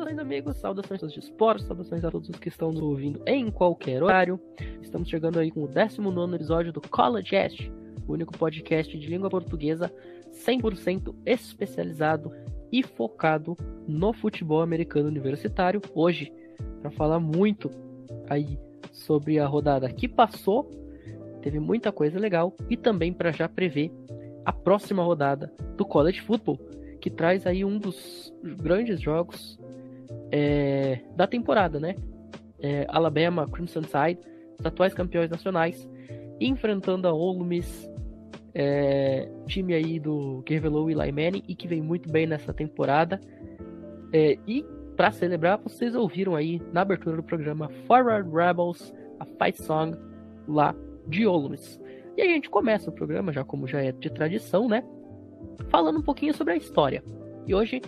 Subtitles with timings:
[0.00, 4.02] Saudações, amigos, saudações de esportes, saudações a todos os que estão nos ouvindo em qualquer
[4.02, 4.40] horário.
[4.80, 7.70] Estamos chegando aí com o 19 episódio do College Cast,
[8.08, 9.92] o único podcast de língua portuguesa
[10.32, 12.32] 100% especializado
[12.72, 15.82] e focado no futebol americano universitário.
[15.94, 16.32] Hoje,
[16.80, 17.70] para falar muito
[18.26, 18.58] aí
[18.90, 20.70] sobre a rodada que passou,
[21.42, 23.92] teve muita coisa legal e também para já prever
[24.46, 26.58] a próxima rodada do College Football,
[27.02, 29.59] que traz aí um dos grandes jogos
[30.32, 31.94] é, da temporada, né?
[32.58, 34.20] É, Alabama, Crimson Tide,
[34.58, 35.88] os atuais campeões nacionais,
[36.40, 37.90] enfrentando a Ole Miss,
[38.54, 42.52] é, time aí do que revelou o Eli Manning e que vem muito bem nessa
[42.52, 43.20] temporada.
[44.12, 44.64] É, e
[44.96, 49.96] para celebrar, vocês ouviram aí na abertura do programa Forward Rebels, a fight song
[50.46, 50.74] lá
[51.06, 51.80] de Ole Miss.
[52.16, 54.84] E aí a gente começa o programa, já como já é de tradição, né?
[55.70, 57.02] Falando um pouquinho sobre a história.
[57.46, 57.80] E hoje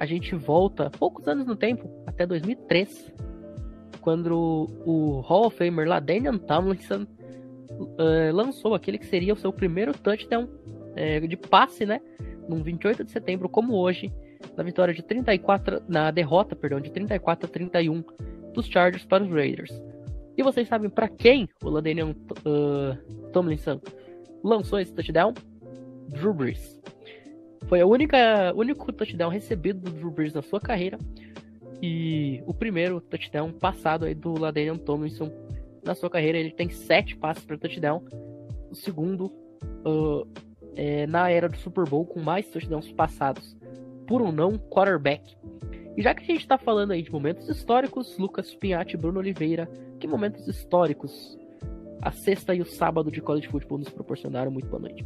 [0.00, 3.12] a gente volta poucos anos no tempo, até 2003,
[4.00, 9.52] quando o Hall of Famer lá, Daniel Tomlinson, uh, lançou aquele que seria o seu
[9.52, 12.00] primeiro touchdown uh, de passe, né?
[12.48, 14.10] No 28 de setembro, como hoje,
[14.56, 18.02] na vitória de 34, na derrota, perdão, de 34 a 31
[18.54, 19.70] dos Chargers para os Raiders.
[20.34, 22.12] E vocês sabem para quem o Ladanian
[22.46, 23.78] uh, Tomlinson
[24.42, 25.34] lançou esse touchdown?
[26.08, 26.80] Drew Brees.
[27.66, 30.98] Foi única único touchdown recebido do Drew Brees na sua carreira
[31.82, 35.30] e o primeiro touchdown passado aí do Ladanian Tomlinson
[35.84, 36.38] na sua carreira.
[36.38, 38.02] Ele tem sete passes para touchdown.
[38.70, 39.26] O segundo
[39.86, 40.26] uh,
[40.76, 43.56] é, na era do Super Bowl com mais touchdowns passados
[44.06, 45.36] por um não quarterback.
[45.96, 49.18] E já que a gente está falando aí de momentos históricos, Lucas Pinhatti e Bruno
[49.18, 49.68] Oliveira,
[49.98, 51.38] que momentos históricos
[52.00, 54.50] a sexta e o sábado de college football nos proporcionaram?
[54.50, 55.04] Muito boa noite.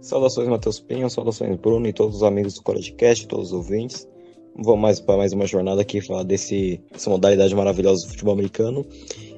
[0.00, 4.08] Saudações, Matheus Pinho, saudações, Bruno e todos os amigos do CollegeCast, todos os ouvintes.
[4.54, 8.86] Vamos mais para mais uma jornada aqui falar desse, dessa modalidade maravilhosa do futebol americano.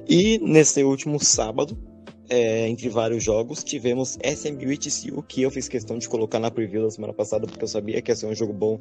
[0.07, 1.77] E nesse último sábado,
[2.29, 6.49] é, entre vários jogos, tivemos SMU e TCU, que eu fiz questão de colocar na
[6.49, 8.79] preview da semana passada, porque eu sabia que ia ser um jogo bom,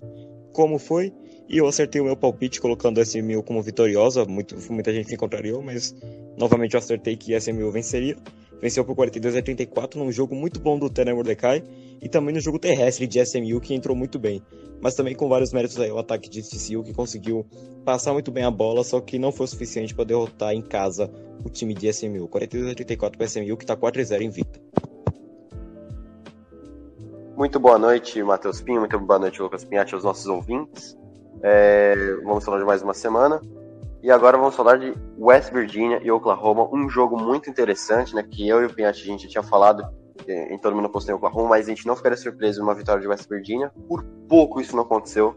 [0.53, 1.13] como foi.
[1.49, 4.25] E eu acertei o meu palpite colocando SMU como vitoriosa.
[4.25, 5.95] Muito, muita gente se contrariou, mas
[6.39, 8.17] novamente eu acertei que SMU venceria
[8.61, 11.65] venceu por 42 a 34 num jogo muito bom do Tanner Mordecai
[12.01, 14.43] e também no jogo terrestre de SMU que entrou muito bem.
[14.81, 17.47] Mas também com vários méritos aí o ataque de TCU que conseguiu
[17.85, 21.11] passar muito bem a bola, só que não foi suficiente para derrotar em casa
[21.45, 22.29] o time de SMU.
[22.29, 24.61] 42 a 34 para SMU que está 4 a 0 invicta.
[27.37, 28.81] Muito boa noite, Matheus Pinho.
[28.81, 30.97] Muito boa noite, Lucas Pinhatti, aos nossos ouvintes.
[31.43, 33.41] É, vamos falar de mais uma semana.
[34.03, 38.23] E agora vamos falar de West Virginia e Oklahoma, um jogo muito interessante, né?
[38.23, 39.87] Que eu e o Pinhatti a gente tinha falado
[40.27, 43.09] em todo mundo postou em Oklahoma, mas a gente não ficaria surpreso numa vitória de
[43.09, 43.73] West Virginia.
[43.89, 45.37] Por pouco isso não aconteceu.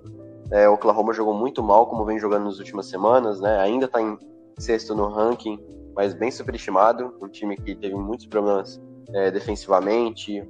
[0.52, 3.60] É, Oklahoma jogou muito mal, como vem jogando nas últimas semanas, né?
[3.60, 4.18] Ainda está em
[4.58, 5.60] sexto no ranking,
[5.96, 7.16] mas bem superestimado.
[7.22, 8.82] Um time que teve muitos problemas
[9.14, 10.44] é, defensivamente,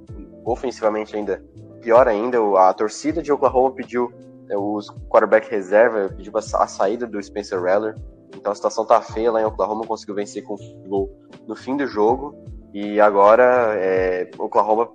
[0.44, 1.42] ofensivamente ainda
[1.80, 2.38] pior ainda.
[2.58, 4.12] A torcida de Oklahoma pediu
[4.56, 7.96] os quarterback reserva pediu a saída do Spencer Rattler.
[8.36, 10.56] Então a situação tá feia lá em Oklahoma, conseguiu vencer com
[10.86, 11.10] gol
[11.46, 12.34] no fim do jogo.
[12.72, 14.90] E agora é, Oklahoma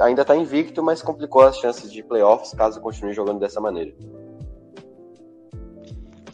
[0.00, 3.92] ainda está invicto, mas complicou as chances de playoffs caso continue jogando dessa maneira.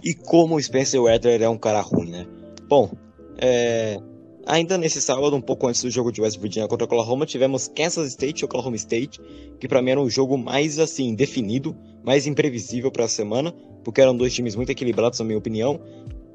[0.03, 2.27] E como o Spencer Rattler é um cara ruim, né?
[2.69, 2.91] Bom,
[3.39, 3.99] é,
[4.47, 8.09] Ainda nesse sábado, um pouco antes do jogo de West Virginia contra Oklahoma, tivemos Kansas
[8.09, 9.19] State e Oklahoma State,
[9.59, 11.75] que para mim era um jogo mais assim definido,
[12.05, 13.53] mais imprevisível para a semana,
[13.83, 15.81] porque eram dois times muito equilibrados, na minha opinião.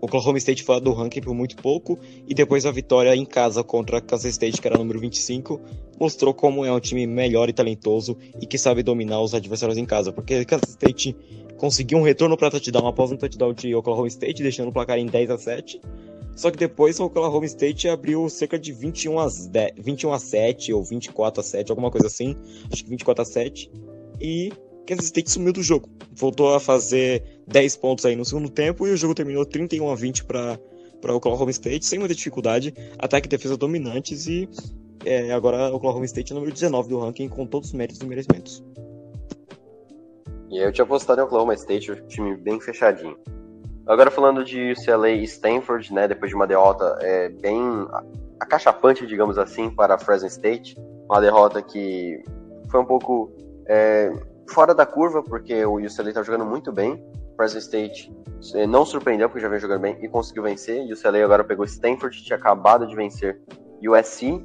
[0.01, 3.99] Oklahoma State fora do ranking por muito pouco, e depois a vitória em casa contra
[3.99, 5.59] Kansas State, que era número 25,
[5.99, 9.85] mostrou como é um time melhor e talentoso e que sabe dominar os adversários em
[9.85, 11.15] casa, porque Kansas State
[11.57, 15.05] conseguiu um retorno para touchdown após um touchdown de Oklahoma State, deixando o placar em
[15.05, 15.81] 10 a 7
[16.39, 20.71] só que depois o Oklahoma State abriu cerca de 21 a, 10, 21 a 7
[20.71, 22.33] ou 24 a 7, alguma coisa assim.
[22.71, 23.69] Acho que 24 a 7.
[24.21, 24.53] E
[24.89, 25.87] Kansas State sumiu do jogo.
[26.11, 29.95] Voltou a fazer 10 pontos aí no segundo tempo e o jogo terminou 31 a
[29.95, 30.59] 20 para
[30.99, 34.49] para Oklahoma State sem muita dificuldade, ataque e defesa dominantes e
[35.05, 38.61] é, agora Oklahoma State é número 19 do ranking com todos os méritos e merecimentos.
[40.49, 43.15] E eu tinha apostado em Oklahoma State, um time bem fechadinho.
[43.87, 47.61] Agora falando de UCLA e Stanford, né, depois de uma derrota é, bem
[48.39, 50.75] acachapante, digamos assim, para Fresno State,
[51.09, 52.21] uma derrota que
[52.69, 53.31] foi um pouco
[53.67, 54.11] é,
[54.49, 57.03] fora da curva, porque o UCLA estava jogando muito bem,
[57.35, 58.13] Fresno State
[58.55, 61.43] é, não surpreendeu, porque já vem jogando bem e conseguiu vencer, e o UCLA agora
[61.43, 63.41] pegou Stanford, tinha acabado de vencer
[63.81, 64.43] USC,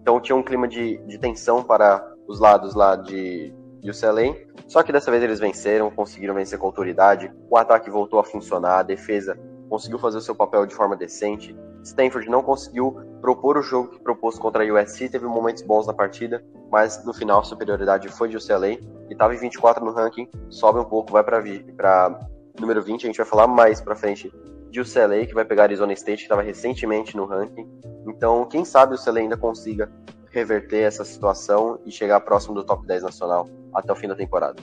[0.00, 4.36] então tinha um clima de, de tensão para os lados lá de UCLA,
[4.68, 8.78] só que dessa vez eles venceram, conseguiram vencer com autoridade, o ataque voltou a funcionar,
[8.78, 9.38] a defesa
[9.68, 11.56] conseguiu fazer o seu papel de forma decente.
[11.82, 15.92] Stanford não conseguiu propor o jogo que propôs contra a USC, teve momentos bons na
[15.92, 18.80] partida, mas no final a superioridade foi de UCLA e
[19.10, 22.20] estava em 24 no ranking, sobe um pouco, vai para
[22.58, 24.32] número 20, a gente vai falar mais para frente
[24.70, 27.66] de UCLA, que vai pegar Arizona State, que estava recentemente no ranking.
[28.06, 29.90] Então, quem sabe o UCLA ainda consiga
[30.30, 34.62] reverter essa situação e chegar próximo do top 10 nacional até o fim da temporada.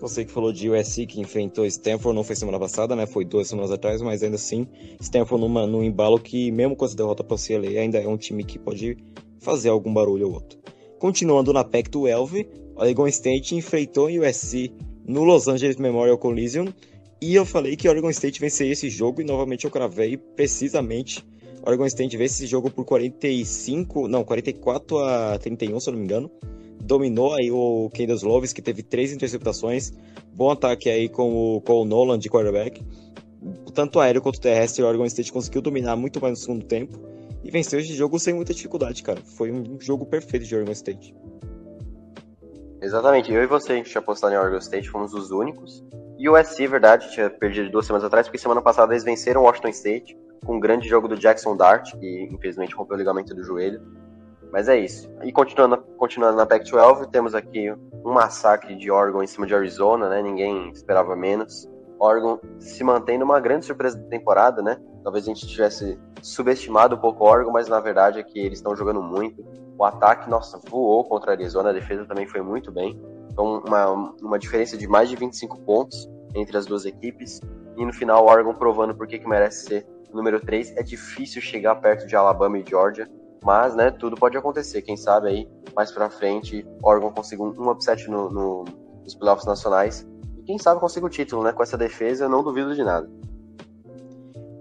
[0.00, 3.06] Você que falou de USC que enfrentou Stanford, não foi semana passada, né?
[3.06, 4.66] Foi duas semanas atrás, mas ainda assim,
[5.00, 8.16] Stanford numa, num embalo que, mesmo com essa derrota para o CLA, ainda é um
[8.16, 8.96] time que pode
[9.42, 10.58] fazer algum barulho ou outro.
[10.98, 12.46] Continuando na Pac-12,
[12.76, 14.72] Oregon State enfrentou o USC
[15.06, 16.72] no Los Angeles Memorial Coliseum
[17.20, 21.24] e eu falei que Oregon State venceria esse jogo e novamente eu cravei precisamente
[21.64, 26.04] Oregon State vence esse jogo por 45, não, 44 a 31, se eu não me
[26.04, 26.30] engano.
[26.82, 29.92] Dominou aí o Kendall Loves, que teve três interceptações.
[30.34, 32.82] Bom ataque aí com o, com o Nolan de quarterback.
[33.72, 36.98] Tanto aéreo quanto terrestre, Oregon State conseguiu dominar muito mais no segundo tempo.
[37.44, 39.20] E venceu esse jogo sem muita dificuldade, cara.
[39.36, 41.14] Foi um jogo perfeito de Oregon State.
[42.80, 43.32] Exatamente.
[43.32, 45.84] Eu e você, a gente tinha apostado em Oregon State, fomos os únicos.
[46.18, 49.68] E o USC, verdade, tinha perdido duas semanas atrás, porque semana passada eles venceram Washington
[49.68, 53.80] State com um grande jogo do Jackson Dart, que infelizmente rompeu o ligamento do joelho.
[54.52, 55.10] Mas é isso.
[55.22, 57.72] E continuando, continuando na Pac-12, temos aqui
[58.04, 60.20] um massacre de Oregon em cima de Arizona, né?
[60.20, 61.68] Ninguém esperava menos.
[61.98, 64.76] Oregon se mantém numa grande surpresa da temporada, né?
[65.02, 68.58] Talvez a gente tivesse subestimado um pouco o Oregon, mas na verdade é que eles
[68.58, 69.44] estão jogando muito.
[69.78, 73.00] O ataque, nossa, voou contra a Arizona, a defesa também foi muito bem.
[73.32, 77.40] Então, uma, uma diferença de mais de 25 pontos entre as duas equipes.
[77.76, 80.76] E no final, o Oregon provando por que merece ser número 3.
[80.76, 83.10] É difícil chegar perto de Alabama e Georgia,
[83.42, 84.82] mas, né, tudo pode acontecer.
[84.82, 88.64] Quem sabe aí, mais pra frente, Oregon consiga um, upset no, no,
[89.02, 90.06] nos playoffs nacionais.
[90.38, 91.52] E quem sabe consiga o título, né?
[91.52, 93.10] Com essa defesa, eu não duvido de nada.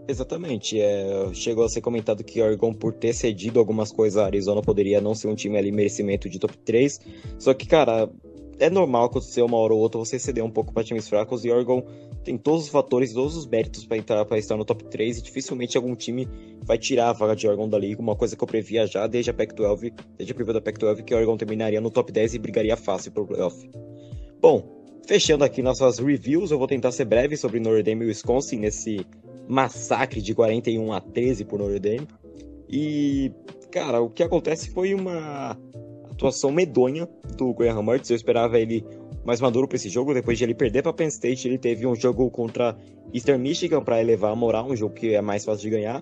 [0.08, 0.80] Exatamente.
[0.80, 5.00] É, chegou a ser comentado que Oregon, por ter cedido algumas coisas, a Arizona poderia
[5.00, 7.00] não ser um time ali merecimento de top 3.
[7.38, 8.10] Só que, cara,
[8.62, 11.50] é normal acontecer uma hora ou outra você ceder um pouco para times fracos e
[11.50, 11.84] Oregon
[12.24, 15.22] tem todos os fatores, todos os méritos para entrar para estar no top 3 e
[15.24, 16.28] dificilmente algum time
[16.62, 19.32] vai tirar a vaga de Oregon da liga, uma coisa que eu previa já desde
[19.32, 22.78] a Pac-12, desde a preview da Pac-12 que Oregon terminaria no top 10 e brigaria
[22.78, 23.68] fácil pro playoff.
[24.40, 24.64] Bom,
[25.08, 29.04] fechando aqui nossas reviews, eu vou tentar ser breve sobre Notre Dame e Wisconsin nesse
[29.52, 32.08] massacre de 41 a 13 por Notre Dame.
[32.70, 33.34] E,
[33.70, 35.58] cara, o que acontece foi uma
[36.10, 37.06] atuação medonha
[37.36, 38.10] do Graham Mertz.
[38.10, 38.86] Eu esperava ele
[39.26, 40.14] mais maduro para esse jogo.
[40.14, 42.78] Depois de ele perder para Penn State, ele teve um jogo contra
[43.14, 46.02] Eastern Michigan para elevar a moral, um jogo que é mais fácil de ganhar.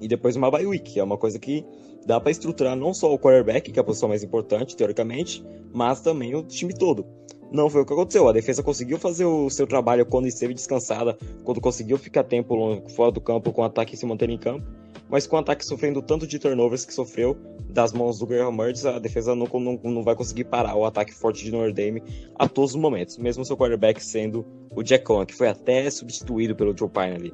[0.00, 1.66] E depois uma bye week, que é uma coisa que
[2.06, 6.00] dá para estruturar não só o quarterback, que é a posição mais importante, teoricamente, mas
[6.00, 7.04] também o time todo.
[7.50, 8.28] Não foi o que aconteceu.
[8.28, 13.10] A defesa conseguiu fazer o seu trabalho quando esteve descansada, quando conseguiu ficar tempo fora
[13.10, 14.66] do campo com o ataque se manter em campo
[15.08, 17.36] mas com o ataque sofrendo tanto de turnovers que sofreu
[17.68, 21.12] das mãos do Graham Mertz, a defesa não, não, não vai conseguir parar o ataque
[21.12, 22.02] forte de Notre Dame
[22.34, 26.54] a todos os momentos, mesmo seu quarterback sendo o Jack Cohen, que foi até substituído
[26.54, 27.32] pelo Joe Pine ali.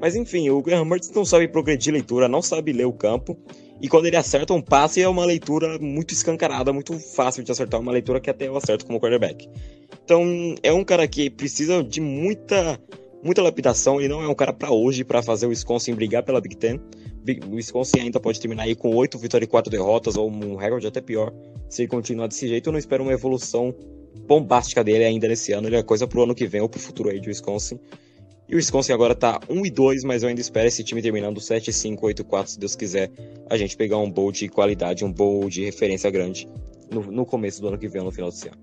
[0.00, 3.36] Mas enfim, o Graham Mertz não sabe progredir leitura, não sabe ler o campo,
[3.82, 7.80] e quando ele acerta um passe é uma leitura muito escancarada, muito fácil de acertar,
[7.80, 9.48] uma leitura que até eu acerto como quarterback.
[10.04, 12.80] Então é um cara que precisa de muita
[13.22, 14.00] muita lapidação.
[14.00, 16.80] Ele não é um cara para hoje para fazer o Wisconsin brigar pela Big Ten.
[17.50, 20.86] O Wisconsin ainda pode terminar aí com 8 vitórias e 4 derrotas, ou um recorde
[20.86, 21.32] até pior,
[21.68, 22.68] se ele continuar desse jeito.
[22.68, 23.74] Eu não espero uma evolução
[24.26, 25.68] bombástica dele ainda nesse ano.
[25.68, 27.78] Ele é coisa pro ano que vem ou pro futuro aí de Wisconsin.
[28.52, 31.40] E o Wisconsin agora tá 1 e 2, mas eu ainda espero esse time terminando
[31.40, 33.10] 7, 5, 8, 4, se Deus quiser.
[33.48, 36.46] A gente pegar um bowl de qualidade, um bowl de referência grande
[36.92, 38.58] no, no começo do ano que vem, no final desse ano.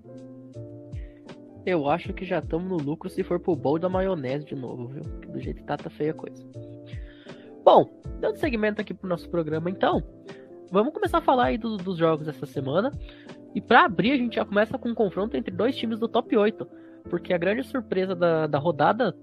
[1.65, 4.89] Eu acho que já estamos no lucro se for pro bowl da maionese de novo,
[4.89, 5.01] viu?
[5.01, 6.45] Porque do jeito que tá, tá feia a coisa.
[7.65, 10.03] Bom, dando segmento aqui pro nosso programa, então,
[10.71, 12.91] vamos começar a falar aí do, dos jogos dessa semana.
[13.55, 16.37] E para abrir, a gente já começa com um confronto entre dois times do top
[16.37, 16.67] 8.
[17.09, 19.15] Porque a grande surpresa da, da rodada,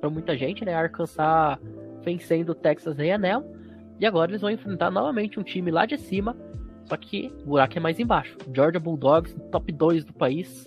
[0.00, 0.74] para muita gente, né?
[0.74, 1.58] Arkansas
[2.02, 3.44] vencendo o Texas A&M.
[3.98, 6.36] E agora eles vão enfrentar novamente um time lá de cima.
[6.84, 8.36] Só que o buraco é mais embaixo.
[8.52, 10.66] Georgia Bulldogs, top 2 do país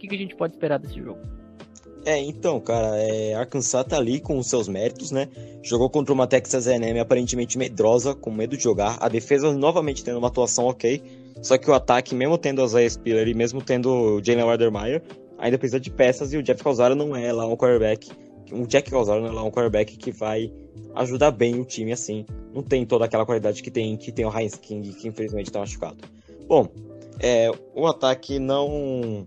[0.00, 1.20] que, que a gente pode esperar desse jogo?
[2.06, 5.28] É, então, cara, é, Arkansas tá ali com os seus méritos, né?
[5.62, 8.96] Jogou contra uma Texas A&M aparentemente medrosa, com medo de jogar.
[9.00, 11.02] A defesa novamente tendo uma atuação ok,
[11.42, 15.02] só que o ataque, mesmo tendo a Zaya Spiller e mesmo tendo o Jalen Wadermeyer,
[15.38, 18.10] ainda precisa de peças e o Jeff Calzaro não é lá um quarterback.
[18.52, 20.52] O Jack Calzaro não é lá um quarterback que vai
[20.94, 22.24] ajudar bem o time assim.
[22.52, 25.60] Não tem toda aquela qualidade que tem que tem o Heinz King, que infelizmente tá
[25.60, 25.98] machucado.
[26.46, 26.68] Bom,
[27.20, 29.26] é, o ataque não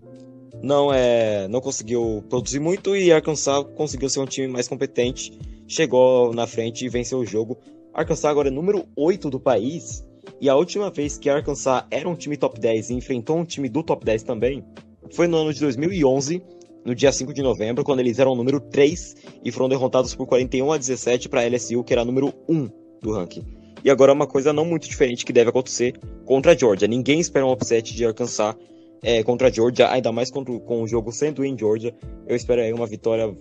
[0.62, 6.32] não é não conseguiu produzir muito e Arkansas conseguiu ser um time mais competente, chegou
[6.34, 7.58] na frente e venceu o jogo.
[7.92, 10.04] Arkansas agora é número 8 do país
[10.40, 13.68] e a última vez que Arkansas era um time top 10 e enfrentou um time
[13.68, 14.64] do top 10 também
[15.10, 16.42] foi no ano de 2011,
[16.84, 20.26] no dia 5 de novembro, quando eles eram o número 3 e foram derrotados por
[20.26, 22.68] 41 a 17 para a LSU, que era número 1
[23.00, 23.44] do ranking.
[23.84, 26.88] E agora é uma coisa não muito diferente que deve acontecer contra a Georgia.
[26.88, 28.56] Ninguém espera um upset de Arkansas
[29.02, 31.94] é, contra a Georgia, ainda mais contra, com o jogo sendo em Georgia.
[32.26, 33.36] Eu espero aí uma vitória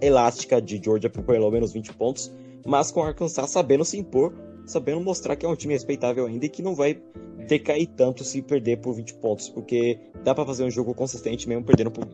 [0.00, 2.30] elástica de Georgia por pelo menos 20 pontos,
[2.66, 4.34] mas com Arkansas sabendo se impor,
[4.66, 7.00] sabendo mostrar que é um time respeitável ainda e que não vai
[7.46, 11.64] decair tanto se perder por 20 pontos, porque dá para fazer um jogo consistente mesmo
[11.64, 12.06] perdendo por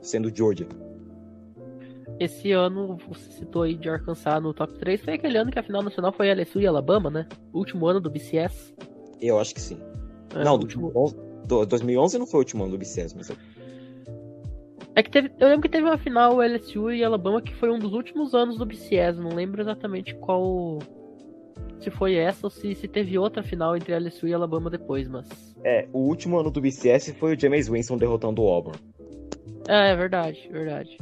[0.00, 0.66] sendo Georgia.
[2.18, 5.62] Esse ano, você citou aí de Arkansas no top 3, foi aquele ano que a
[5.62, 7.28] final nacional foi LSU e Alabama, né?
[7.52, 8.74] O último ano do BCS.
[9.20, 9.78] Eu acho que sim.
[10.34, 10.92] É, não, último...
[11.46, 13.30] do, 2011 não foi o último ano do BCS, mas...
[14.96, 17.78] É que teve, eu lembro que teve uma final LSU e Alabama que foi um
[17.78, 20.80] dos últimos anos do BCS, não lembro exatamente qual
[21.78, 25.28] se foi essa ou se, se teve outra final entre LSU e Alabama depois, mas.
[25.64, 28.78] É, o último ano do BCS foi o James Winston derrotando o Auburn.
[29.68, 30.98] É, é verdade, verdade.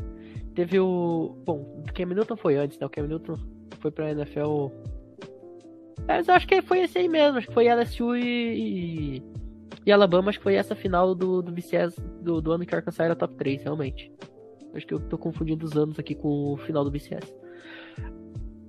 [0.55, 1.37] Teve o.
[1.45, 2.87] Bom, o Cam Newton foi antes, né?
[2.87, 3.39] O Cam Newton
[3.79, 4.69] foi pra NFL.
[6.09, 7.39] É, mas eu acho que foi esse aí mesmo.
[7.39, 9.23] Acho que foi LSU e.
[9.85, 12.99] E Alabama, acho que foi essa final do, do BCS do, do ano que Arkansas
[12.99, 14.11] era top 3, realmente.
[14.75, 17.33] Acho que eu tô confundindo os anos aqui com o final do BCS.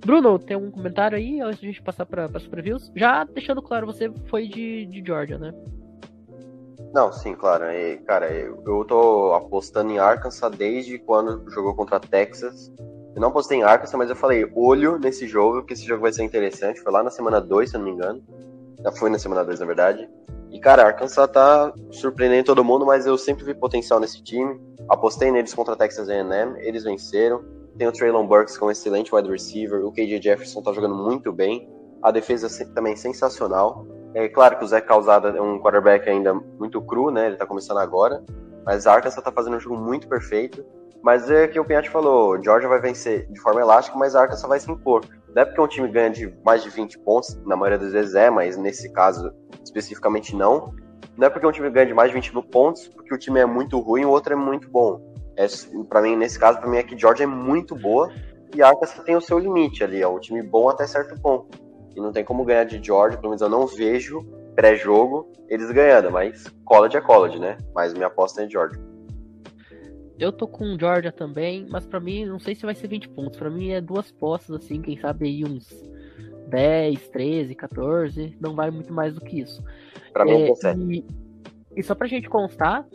[0.05, 2.91] Bruno, tem algum comentário aí antes de a gente passar para as previews?
[2.95, 5.51] Já deixando claro, você foi de, de Georgia, né?
[6.93, 7.65] Não, sim, claro.
[7.65, 12.71] E, cara, eu, eu tô apostando em Arkansas desde quando jogou contra Texas.
[13.15, 16.13] Eu não apostei em Arkansas, mas eu falei, olho nesse jogo, que esse jogo vai
[16.13, 16.81] ser interessante.
[16.81, 18.23] Foi lá na semana 2, se eu não me engano.
[18.83, 20.09] Já foi na semana 2, na verdade.
[20.51, 24.59] E, cara, Arkansas tá surpreendendo todo mundo, mas eu sempre vi potencial nesse time.
[24.89, 27.43] Apostei neles contra Texas A&M, eles venceram.
[27.77, 29.85] Tem o Traylon Burks, que é um excelente wide receiver.
[29.85, 31.69] O KJ Jefferson tá jogando muito bem.
[32.01, 33.85] A defesa também sensacional.
[34.17, 37.27] É claro que o Zé Calzada é um quarterback ainda muito cru, né?
[37.27, 38.23] Ele tá começando agora.
[38.65, 40.65] Mas a Arkansas tá fazendo um jogo muito perfeito.
[41.03, 44.49] Mas é que o Pinhatti falou, Georgia vai vencer de forma elástica, mas a Arkansas
[44.49, 45.05] vai se impor.
[45.35, 48.15] Não é porque um time ganha de mais de 20 pontos, na maioria das vezes
[48.15, 49.31] é, mas nesse caso
[49.63, 50.73] especificamente não.
[51.15, 53.45] Não é porque um time ganha de mais de 20 pontos, porque o time é
[53.45, 54.99] muito ruim e o outro é muito bom.
[55.35, 55.45] É,
[55.87, 58.11] para mim, nesse caso, para mim é que Georgia é muito boa
[58.55, 61.66] e a Arkansas tem o seu limite ali, é um time bom até certo ponto.
[61.97, 64.23] E não tem como ganhar de Georgia, pelo menos eu não vejo
[64.55, 67.57] pré-jogo eles ganhando, mas college é college, né?
[67.73, 68.79] Mas minha aposta é Georgia.
[70.19, 73.39] Eu tô com Georgia também, mas para mim não sei se vai ser 20 pontos.
[73.39, 75.67] Para mim é duas postas assim, quem sabe aí uns
[76.49, 79.63] 10, 13, 14, não vai muito mais do que isso.
[80.13, 81.05] Para mim é, é e,
[81.77, 82.85] e só pra gente constar,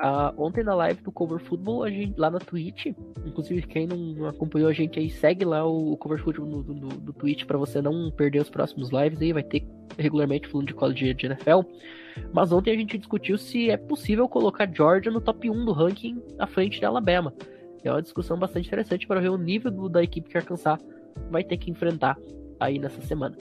[0.00, 2.86] Uh, ontem na live do Cover Football, a gente, lá na Twitch,
[3.24, 7.12] inclusive quem não acompanhou a gente aí, segue lá o, Cover Football no, do, do
[7.12, 9.64] Twitch para você não perder os próximos lives aí, vai ter
[9.98, 11.60] regularmente falando de college de NFL.
[12.32, 16.20] Mas ontem a gente discutiu se é possível colocar Georgia no top 1 do ranking
[16.38, 17.32] à frente da Alabama.
[17.84, 20.78] É uma discussão bastante interessante para ver o nível do, da equipe que Arkansas
[21.30, 22.16] vai ter que enfrentar
[22.58, 23.36] aí nessa semana.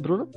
[0.00, 0.28] Bruno?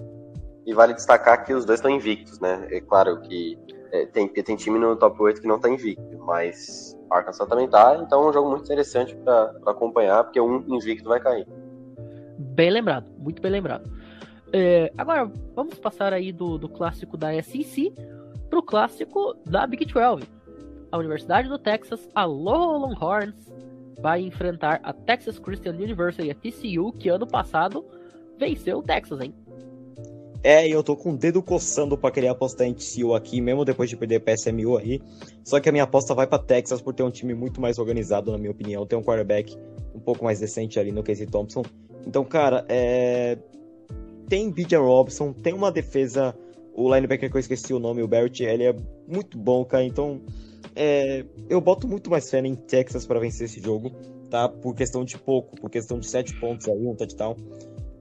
[0.65, 2.67] E vale destacar que os dois estão invictos, né?
[2.71, 3.57] É claro que
[3.93, 8.01] é, tem, tem time no top 8 que não tá invicto, mas Arkansas também tá,
[8.03, 11.47] então é um jogo muito interessante para acompanhar, porque um invicto vai cair.
[12.39, 13.87] Bem lembrado, muito bem lembrado.
[14.51, 17.93] É, agora, vamos passar aí do, do clássico da SEC
[18.49, 20.23] pro clássico da Big 12.
[20.91, 23.53] A Universidade do Texas, a Longhorns,
[24.01, 27.85] vai enfrentar a Texas Christian University, a TCU, que ano passado
[28.39, 29.35] venceu o Texas, hein?
[30.43, 33.89] É, eu tô com o dedo coçando pra querer apostar em TCU aqui, mesmo depois
[33.89, 35.01] de perder PSMU aí.
[35.41, 38.29] Só que a minha aposta vai pra Texas por ter um time muito mais organizado,
[38.29, 38.85] na minha opinião.
[38.85, 39.57] Tem um quarterback
[39.95, 41.63] um pouco mais decente ali no Casey Thompson.
[42.05, 43.37] Então, cara, é...
[44.27, 46.35] tem Bijan Robson, tem uma defesa.
[46.75, 48.75] O linebacker que eu esqueci o nome, o Barrett, ele é
[49.07, 49.85] muito bom, cara.
[49.85, 50.19] Então,
[50.75, 51.23] é...
[51.49, 53.91] eu boto muito mais fé em Texas para vencer esse jogo,
[54.29, 54.49] tá?
[54.49, 57.37] Por questão de pouco, por questão de sete pontos aí, um touchdown.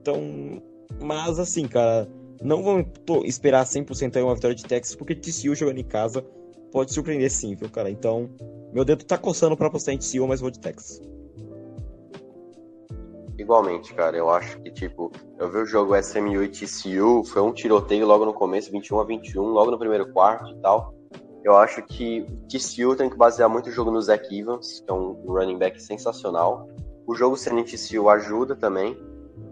[0.01, 0.61] Então,
[1.01, 2.09] mas assim, cara
[2.43, 2.87] não vamos
[3.23, 6.21] esperar 100% aí uma vitória de Texas, porque TCU jogando em casa
[6.71, 7.89] pode surpreender sim, viu, cara?
[7.89, 8.29] Então,
[8.73, 11.01] meu dedo tá coçando pra apostar em TCU, mas vou de Texas.
[13.37, 17.51] Igualmente, cara, eu acho que, tipo, eu vi o jogo SMU e TCU, foi um
[17.51, 20.93] tiroteio logo no começo, 21 a 21, logo no primeiro quarto e tal.
[21.43, 24.93] Eu acho que TCU tem que basear muito o jogo no Zach Evans, que é
[24.93, 26.69] um running back sensacional.
[27.05, 28.97] O jogo sendo TCU ajuda também.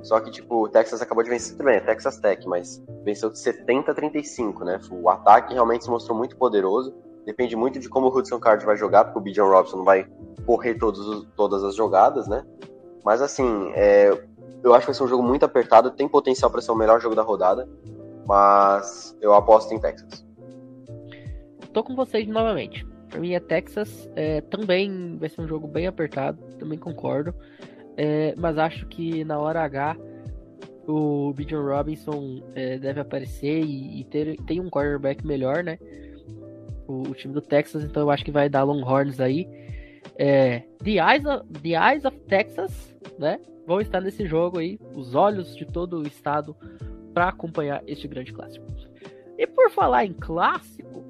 [0.01, 3.37] Só que, tipo, o Texas acabou de vencer também, é Texas Tech, mas venceu de
[3.37, 4.79] 70 a 35, né?
[4.89, 6.93] O ataque realmente se mostrou muito poderoso.
[7.25, 10.07] Depende muito de como o Hudson Card vai jogar, porque o Bijan Robson não vai
[10.45, 12.43] correr todos, todas as jogadas, né?
[13.05, 14.09] Mas, assim, é,
[14.63, 16.99] eu acho que vai ser um jogo muito apertado, tem potencial para ser o melhor
[16.99, 17.69] jogo da rodada,
[18.25, 20.25] mas eu aposto em Texas.
[21.73, 22.85] Tô com vocês novamente.
[23.09, 27.35] Pra mim é Texas, é, também vai ser um jogo bem apertado, também concordo.
[28.03, 29.95] É, mas acho que na hora H
[30.87, 35.77] o Bijan Robinson é, deve aparecer e, e, ter tem um quarterback melhor, né?
[36.87, 39.47] O, o, time do Texas, então eu acho que vai dar Longhorns aí.
[40.15, 43.39] É, the, eyes of, the Eyes of Texas, né?
[43.67, 46.55] Vão estar nesse jogo aí, os olhos de todo o estado
[47.13, 48.65] para acompanhar este grande clássico.
[49.37, 51.03] E por falar em clássico,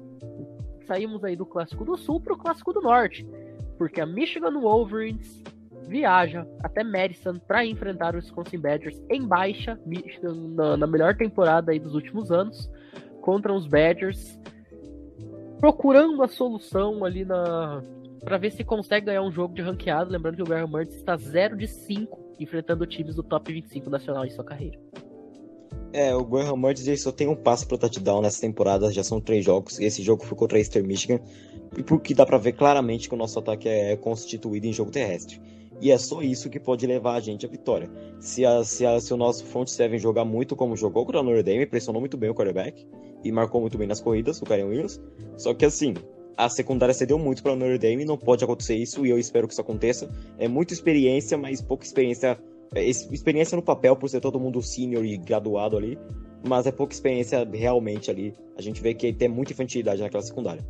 [0.86, 3.26] saímos aí do clássico do sul para o clássico do norte,
[3.78, 5.42] porque a Michigan Wolverines
[5.88, 9.78] viaja até Madison para enfrentar os Wisconsin Badgers em baixa,
[10.76, 12.70] na, melhor temporada dos últimos anos,
[13.20, 14.38] contra os Badgers,
[15.58, 17.82] procurando a solução ali na
[18.24, 21.16] para ver se consegue ganhar um jogo de ranqueado, lembrando que o Graham Mertz está
[21.16, 24.78] 0 de 5 enfrentando times do top 25 nacional em sua carreira.
[25.92, 29.44] É, o Graham Mertz só tem um passe para touchdown nessa temporada, já são três
[29.44, 29.78] jogos.
[29.78, 31.20] Esse jogo foi contra a Eastern Michigan,
[31.76, 35.40] e porque dá para ver claramente que o nosso ataque é constituído em jogo terrestre.
[35.82, 37.90] E é só isso que pode levar a gente à vitória.
[38.20, 41.24] Se, a, se, a, se o nosso front seven jogar muito como jogou contra o
[41.24, 42.86] Notre Dame, pressionou muito bem o quarterback
[43.24, 45.02] e marcou muito bem nas corridas, o Karen Williams.
[45.36, 45.94] Só que assim,
[46.36, 49.48] a secundária cedeu muito para o Notre Dame, não pode acontecer isso e eu espero
[49.48, 50.08] que isso aconteça.
[50.38, 52.38] É muita experiência, mas pouca experiência.
[52.76, 55.98] É, experiência no papel por ser todo mundo senior e graduado ali,
[56.46, 58.32] mas é pouca experiência realmente ali.
[58.56, 60.64] A gente vê que tem muita infantilidade naquela secundária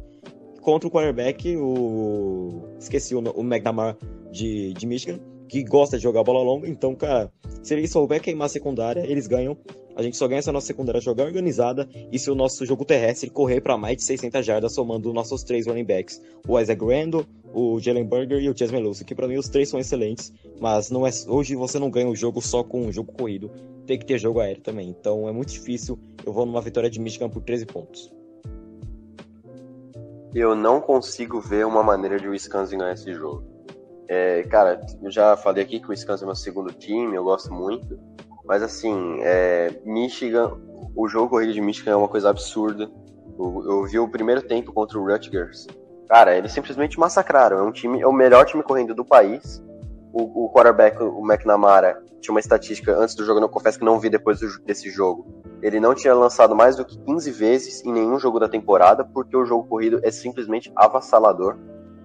[0.63, 2.63] contra o quarterback, o.
[2.79, 3.99] Esqueci o, o McNamara
[4.33, 6.69] de, de Michigan, que gosta de jogar bola longa.
[6.69, 7.31] Então, cara,
[7.63, 9.57] se ele souber queimar a secundária, eles ganham.
[9.95, 12.83] A gente só ganha se a nossa secundária jogar organizada e se o nosso jogo
[12.83, 17.27] terrestre correr para mais de 600 jardas, somando nossos três running backs: o Isaac Grando,
[17.53, 20.91] o Jalen Burger e o Jasmine Lucy, que para mim os três são excelentes, mas
[20.91, 23.51] não é hoje você não ganha o jogo só com o jogo corrido,
[23.87, 24.89] tem que ter jogo aéreo também.
[24.89, 25.99] Então é muito difícil.
[26.25, 28.11] Eu vou numa vitória de Michigan por 13 pontos
[30.35, 33.52] eu não consigo ver uma maneira de o Wisconsin ganhar esse jogo.
[34.09, 37.53] É, cara, eu já falei aqui que o Wisconsin é meu segundo time, eu gosto
[37.53, 37.99] muito.
[38.45, 40.59] Mas assim, é, Michigan,
[40.95, 42.91] o jogo corrido de Michigan é uma coisa absurda.
[43.39, 45.67] Eu, eu, vi o primeiro tempo contra o Rutgers.
[46.09, 47.59] Cara, eles simplesmente massacraram.
[47.59, 49.63] É um time, é o melhor time correndo do país.
[50.13, 53.99] O, o quarterback, o McNamara, tinha uma estatística antes do jogo, eu confesso que não
[53.99, 55.27] vi depois do, desse jogo.
[55.61, 59.37] Ele não tinha lançado mais do que 15 vezes em nenhum jogo da temporada, porque
[59.37, 61.57] o jogo corrido é simplesmente avassalador.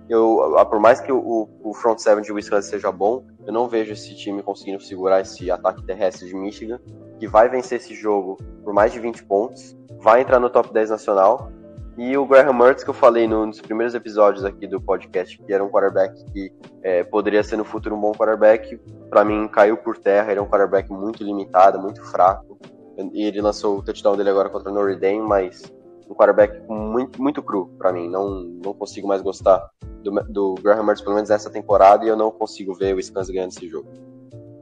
[0.09, 3.91] Eu, por mais que o, o front seven de Wisconsin seja bom, eu não vejo
[3.91, 6.79] esse time conseguindo segurar esse ataque terrestre de Michigan,
[7.19, 10.89] que vai vencer esse jogo por mais de 20 pontos, vai entrar no top 10
[10.89, 11.51] nacional.
[11.97, 15.51] E o Graham Mertz, que eu falei no, nos primeiros episódios aqui do podcast, que
[15.51, 19.77] era um quarterback que é, poderia ser no futuro um bom quarterback, para mim caiu
[19.77, 20.31] por terra.
[20.31, 22.57] Ele é um quarterback muito limitado, muito fraco.
[23.13, 25.71] E ele lançou o touchdown dele agora contra o Notre Dame, mas
[26.09, 28.09] um quarterback muito, muito cru para mim.
[28.09, 29.69] Não, não consigo mais gostar
[30.03, 33.33] do, do Graham Mertz, pelo menos nessa temporada, e eu não consigo ver o Wisconsin
[33.33, 33.87] ganhando esse jogo.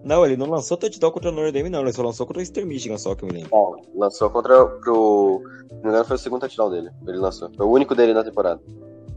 [0.04, 1.82] Não, ele não lançou touchdown contra o Notre Dame, não.
[1.82, 3.50] Ele só lançou contra o Eastern Michigan, só que eu me lembro.
[3.50, 5.42] Bom, lançou contra pro...
[5.68, 6.90] Se não me engano, foi o segundo touchdown dele.
[7.08, 7.50] Ele lançou.
[7.56, 8.62] Foi o único dele na temporada.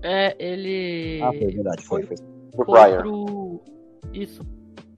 [0.03, 1.21] É, ele...
[1.23, 1.85] Ah, foi verdade.
[1.85, 2.17] Foi, foi.
[2.17, 3.03] Pro foi Pryor.
[3.03, 3.61] Pro...
[4.15, 4.43] Isso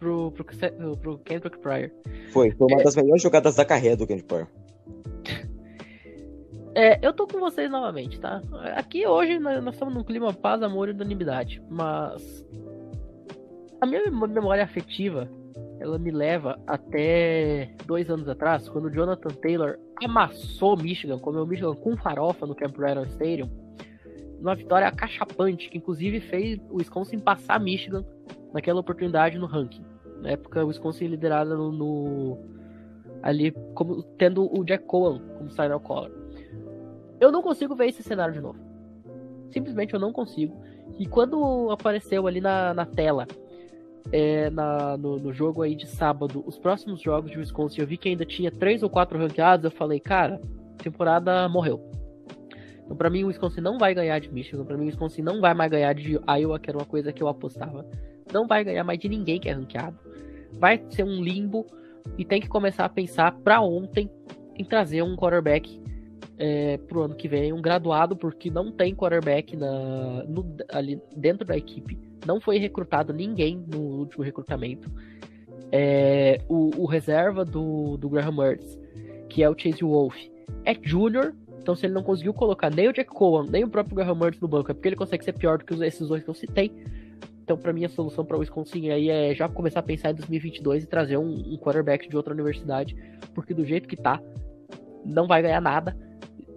[0.01, 1.91] pro, pro, pro Kendrick Pryor.
[2.33, 2.85] Foi, foi uma é...
[2.85, 4.49] das melhores jogadas da carreira do Kendrick Pryor.
[6.75, 8.41] É, eu tô com vocês novamente, tá?
[8.77, 12.47] Aqui hoje nós, nós estamos num clima paz, amor e unanimidade, mas
[13.81, 15.29] a minha memória afetiva
[15.81, 21.75] ela me leva até dois anos atrás, quando o Jonathan Taylor amassou Michigan, comeu Michigan
[21.75, 23.51] com farofa no Camp Randall Stadium,
[24.39, 28.05] numa vitória acachapante, que inclusive fez o Wisconsin passar Michigan
[28.53, 29.85] naquela oportunidade no ranking.
[30.21, 32.39] Na época, o Wisconsin liderada no, no,
[33.23, 36.20] ali como tendo o Jack Cohen como sign caller.
[37.21, 38.59] Eu não consigo ver esse cenário de novo.
[39.53, 40.57] Simplesmente eu não consigo.
[40.99, 43.27] E quando apareceu ali na, na tela,
[44.11, 47.97] é, na, no, no, jogo aí de sábado, os próximos jogos de Wisconsin, eu vi
[47.97, 50.41] que ainda tinha três ou quatro ranqueados, eu falei, cara,
[50.79, 51.81] temporada morreu.
[52.85, 54.65] Então, pra mim, o Wisconsin não vai ganhar de Michigan.
[54.65, 57.23] Pra mim, o Wisconsin não vai mais ganhar de Iowa, que era uma coisa que
[57.23, 57.87] eu apostava.
[58.33, 59.97] Não vai ganhar mais de ninguém que é ranqueado.
[60.59, 61.67] Vai ser um limbo
[62.19, 64.11] e tem que começar a pensar para ontem
[64.57, 65.81] em trazer um quarterback
[66.41, 71.47] é, pro ano que vem, um graduado, porque não tem quarterback na, no, ali dentro
[71.47, 71.99] da equipe.
[72.27, 74.91] Não foi recrutado ninguém no último recrutamento.
[75.71, 78.79] É, o, o, reserva do, do Graham Mertz,
[79.29, 80.17] que é o Chase Wolf,
[80.65, 83.97] é júnior, então se ele não conseguiu colocar nem o Jack Cohen, nem o próprio
[83.97, 86.31] Graham Mertz no banco, é porque ele consegue ser pior do que esses dois que
[86.31, 86.73] eu citei.
[87.43, 90.15] Então, para mim, a solução para o Wisconsin aí é já começar a pensar em
[90.15, 92.97] 2022 e trazer um, um quarterback de outra universidade,
[93.35, 94.23] porque do jeito que tá,
[95.05, 95.97] não vai ganhar nada,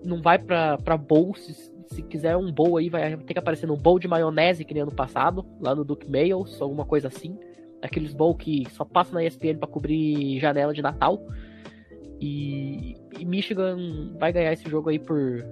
[0.04, 1.54] não vai para bowl, se,
[1.88, 4.84] se, quiser um bowl aí, vai ter que aparecer no bowl de maionese que nem
[4.84, 7.38] ano passado, lá no Duke Mails, alguma coisa assim.
[7.82, 11.22] Aqueles bowl que só passa na ESPN para cobrir janela de Natal.
[12.20, 13.78] E, e Michigan
[14.18, 15.46] vai ganhar esse jogo aí por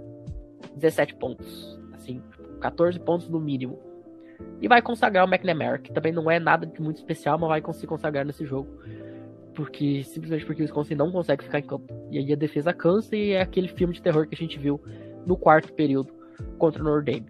[0.76, 1.78] 17 pontos.
[1.94, 2.22] Assim,
[2.62, 3.78] 14 pontos no mínimo.
[4.62, 7.62] E vai consagrar o McNamara, que também não é nada de muito especial, mas vai
[7.62, 8.70] conseguir consagrar nesse jogo.
[9.54, 11.94] Porque simplesmente porque o Wisconsin não consegue ficar em campo.
[12.10, 14.82] E aí a defesa cansa e é aquele filme de terror que a gente viu
[15.26, 16.14] no quarto período
[16.58, 17.30] contra o Notre Dame.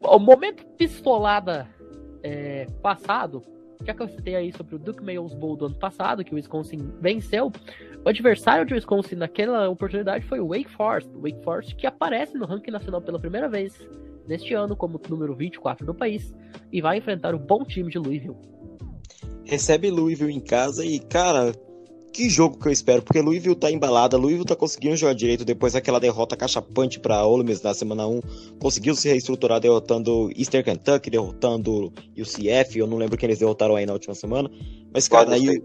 [0.00, 1.68] O momento pistolada
[2.22, 3.42] é, passado,
[3.84, 6.36] já que eu citei aí sobre o Duke Mayors Bowl do ano passado, que o
[6.36, 7.52] Wisconsin venceu,
[8.04, 11.10] o adversário de Wisconsin naquela oportunidade foi o Wake Forest.
[11.14, 13.88] O Wake Forest que aparece no ranking nacional pela primeira vez
[14.26, 16.34] neste ano como número 24 do país
[16.72, 18.36] e vai enfrentar o bom time de Louisville.
[19.52, 21.52] Recebe Louisville em casa e, cara,
[22.10, 25.74] que jogo que eu espero, porque Louisville tá embalada, Louisville tá conseguindo jogar direito depois
[25.74, 28.22] daquela derrota cachapante pra Ole Miss na semana 1,
[28.58, 33.84] conseguiu se reestruturar derrotando Eastern Kentucky, derrotando UCF, eu não lembro quem eles derrotaram aí
[33.84, 34.50] na última semana,
[34.90, 35.62] mas cara, aí...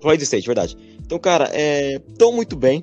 [0.00, 0.76] Florida State, verdade.
[1.00, 2.00] Então, cara, é...
[2.18, 2.82] tão muito bem,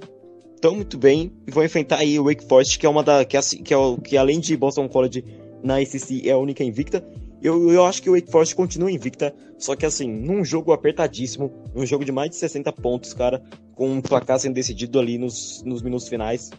[0.61, 3.41] tão muito bem vão enfrentar aí o Wake Forest, que é uma da que, é,
[3.41, 5.25] que, é que além de Boston College
[5.61, 7.05] na ACC é a única invicta.
[7.47, 11.49] Eu, eu acho que o Wake Forest continua invicta, só que assim, num jogo apertadíssimo,
[11.73, 13.41] num jogo de mais de 60 pontos, cara,
[13.73, 16.51] com um placar sendo decidido ali nos, nos minutos finais.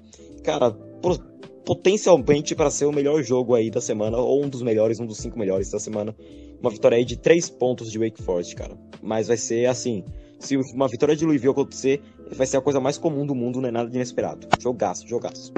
[0.43, 0.71] Cara,
[1.67, 5.19] potencialmente para ser o melhor jogo aí da semana, ou um dos melhores, um dos
[5.19, 6.17] cinco melhores da semana.
[6.59, 8.75] Uma vitória aí de três pontos de Wake Forest, cara.
[9.03, 10.03] Mas vai ser assim,
[10.41, 12.01] se uma vitória de Louisville acontecer,
[12.33, 14.49] vai ser a coisa mais comum do mundo, não é nada de inesperado.
[14.59, 15.53] Jogaço, jogaço.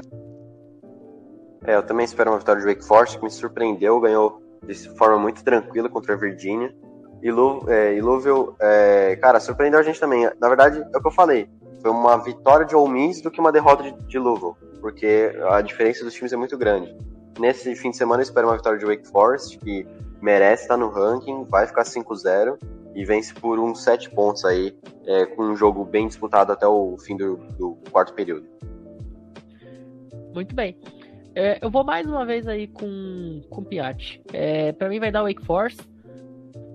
[1.65, 5.17] É, eu também espero uma vitória de Wake Forest, que me surpreendeu, ganhou de forma
[5.17, 6.73] muito tranquila contra a Virginia.
[7.21, 10.29] E, Lu, é, e Louisville, é, cara, surpreendeu a gente também.
[10.39, 11.47] Na verdade, é o que eu falei,
[11.81, 15.61] foi uma vitória de Ole Miss do que uma derrota de, de Louisville, porque a
[15.61, 16.95] diferença dos times é muito grande.
[17.39, 19.87] Nesse fim de semana eu espero uma vitória de Wake Forest, que
[20.21, 22.57] merece estar no ranking, vai ficar 5-0
[22.93, 24.75] e vence por uns 7 pontos aí,
[25.07, 28.47] é, com um jogo bem disputado até o fim do, do quarto período.
[30.33, 30.77] Muito bem.
[31.33, 34.21] É, eu vou mais uma vez aí com, com Piatti.
[34.33, 35.79] É, para mim vai dar Wake Force,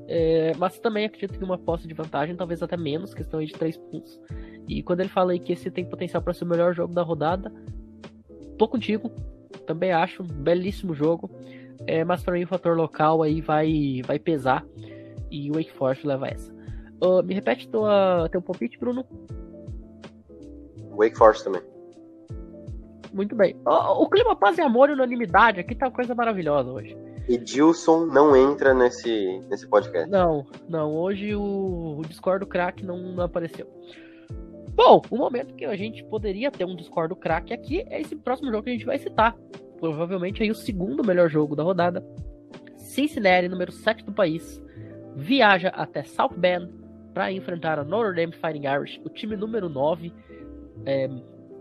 [0.09, 3.53] é, mas também acredito que uma posse de vantagem, talvez até menos, questão aí de
[3.53, 4.21] 3 pontos.
[4.69, 7.03] E quando ele fala aí que esse tem potencial para ser o melhor jogo da
[7.03, 7.53] rodada,
[8.59, 9.11] tô contigo.
[9.66, 11.31] Também acho um belíssimo jogo.
[11.87, 14.64] É, mas para mim o fator local aí vai, vai pesar
[15.31, 16.53] e o Wake Forest leva essa.
[17.03, 19.05] Uh, me repete tua, teu palpite, Bruno?
[20.97, 21.62] Wake Forest também.
[23.16, 23.57] Muito bem.
[23.64, 26.94] O, o clima paz e amor e unanimidade aqui tá uma coisa maravilhosa hoje.
[27.26, 30.09] Edilson não entra nesse, nesse podcast.
[30.11, 30.94] Não, não.
[30.94, 33.66] Hoje o, o Discord do crack não, não apareceu.
[34.74, 38.14] Bom, o momento que a gente poderia ter um Discord do crack aqui é esse
[38.14, 39.35] próximo jogo que a gente vai citar.
[39.81, 42.07] Provavelmente aí o segundo melhor jogo da rodada.
[42.76, 44.62] Cincinnati, número 7 do país,
[45.16, 46.70] viaja até South Bend
[47.14, 50.12] para enfrentar a Notre Dame Fighting Irish, o time número 9.
[50.85, 51.09] É,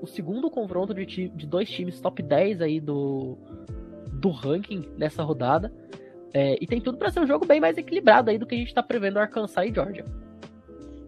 [0.02, 3.38] o segundo confronto de, de, dois times top 10 aí do,
[4.14, 5.74] do ranking nessa rodada.
[6.34, 8.58] É, e tem tudo para ser um jogo bem mais equilibrado aí do que a
[8.58, 10.06] gente está prevendo Arkansas e Georgia.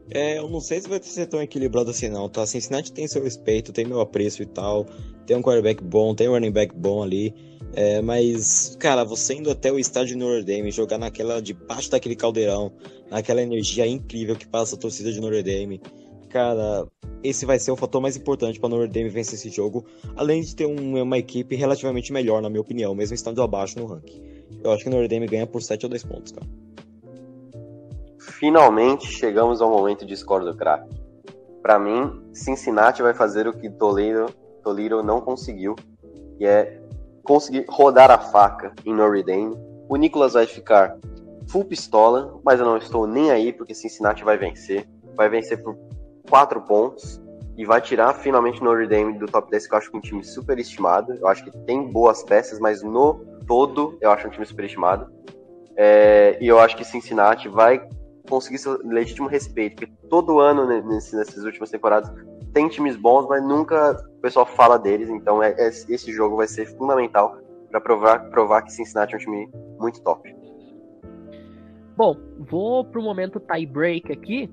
[0.10, 2.46] É, eu não sei se vai ser tão equilibrado assim não, tá?
[2.46, 4.86] Cincinnati tem seu respeito, tem meu apreço e tal,
[5.26, 7.36] tem um quarterback bom, tem um running back bom ali,
[7.74, 12.16] é, mas, cara, você indo até o estádio de Notre Dame, jogar naquela, debaixo daquele
[12.16, 12.72] caldeirão,
[13.10, 15.82] naquela energia incrível que passa a torcida de Notre Dame,
[16.28, 16.88] cara,
[17.24, 19.86] esse vai ser o fator mais importante para Notre Dame vencer esse jogo,
[20.16, 23.86] além de ter um, uma equipe relativamente melhor, na minha opinião, mesmo estando abaixo no
[23.86, 24.22] ranking.
[24.64, 26.48] Eu acho que Notre Dame ganha por 7 ou 2 pontos, cara
[28.38, 30.88] finalmente chegamos ao momento de score do crack.
[31.62, 34.32] Para mim, Cincinnati vai fazer o que Toledo,
[34.64, 35.76] Toledo não conseguiu,
[36.40, 36.80] e é
[37.24, 39.58] conseguir rodar a faca em Notre Dame.
[39.90, 40.98] O Nicolas vai ficar
[41.50, 44.88] full pistola, mas eu não estou nem aí porque Cincinnati vai vencer.
[45.16, 45.76] Vai vencer por
[46.30, 47.22] 4 pontos.
[47.58, 50.02] e vai tirar finalmente Notre Dame do top 10, que eu acho que é um
[50.02, 51.16] time super estimado.
[51.16, 53.16] Eu acho que tem boas peças, mas no
[53.48, 55.12] todo eu acho um time super estimado.
[55.76, 57.88] É, e eu acho que Cincinnati vai
[58.30, 62.12] conseguir seu legítimo respeito, porque todo ano nesse, nessas últimas temporadas
[62.54, 66.48] tem times bons, mas nunca o pessoal fala deles, então é, é esse jogo vai
[66.48, 67.38] ser fundamental
[67.70, 70.36] para provar, provar que Cincinnati é um time muito top.
[71.96, 74.52] Bom, vou pro momento tie break aqui.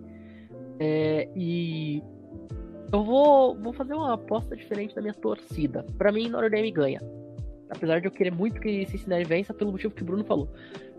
[0.79, 2.03] É, e
[2.93, 5.85] eu vou, vou fazer uma aposta diferente da minha torcida.
[5.99, 7.01] Para mim, Notre Dame ganha.
[7.71, 10.49] Apesar de eu querer muito que Cincinnati vença, pelo motivo que o Bruno falou.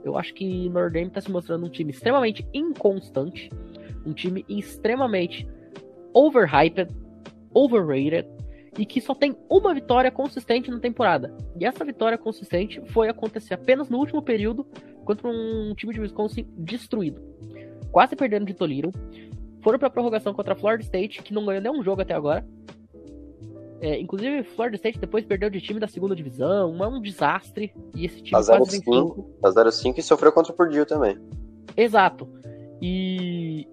[0.04, 3.50] Eu acho que Notre Dame tá se mostrando um time extremamente inconstante,
[4.06, 5.48] um time extremamente
[6.14, 6.92] overhyped,
[7.54, 8.28] overrated,
[8.78, 11.36] e que só tem uma vitória consistente na temporada.
[11.60, 14.66] E essa vitória consistente foi acontecer apenas no último período
[15.04, 17.22] contra um time de Wisconsin destruído.
[17.92, 18.92] Quase perdendo de Toliro.
[19.66, 22.46] Foram para a prorrogação contra a Florida State, que não ganhou nenhum jogo até agora.
[23.82, 26.84] É, inclusive, Florida State depois perdeu de time da segunda divisão.
[26.84, 27.74] É um desastre.
[27.96, 28.42] E esse time tá
[29.50, 31.18] 0-5 tá e sofreu contra o Purdue também.
[31.76, 32.30] Exato.
[32.80, 33.68] E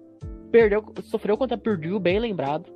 [0.51, 2.73] perdeu, sofreu contra o Purdue, bem lembrado.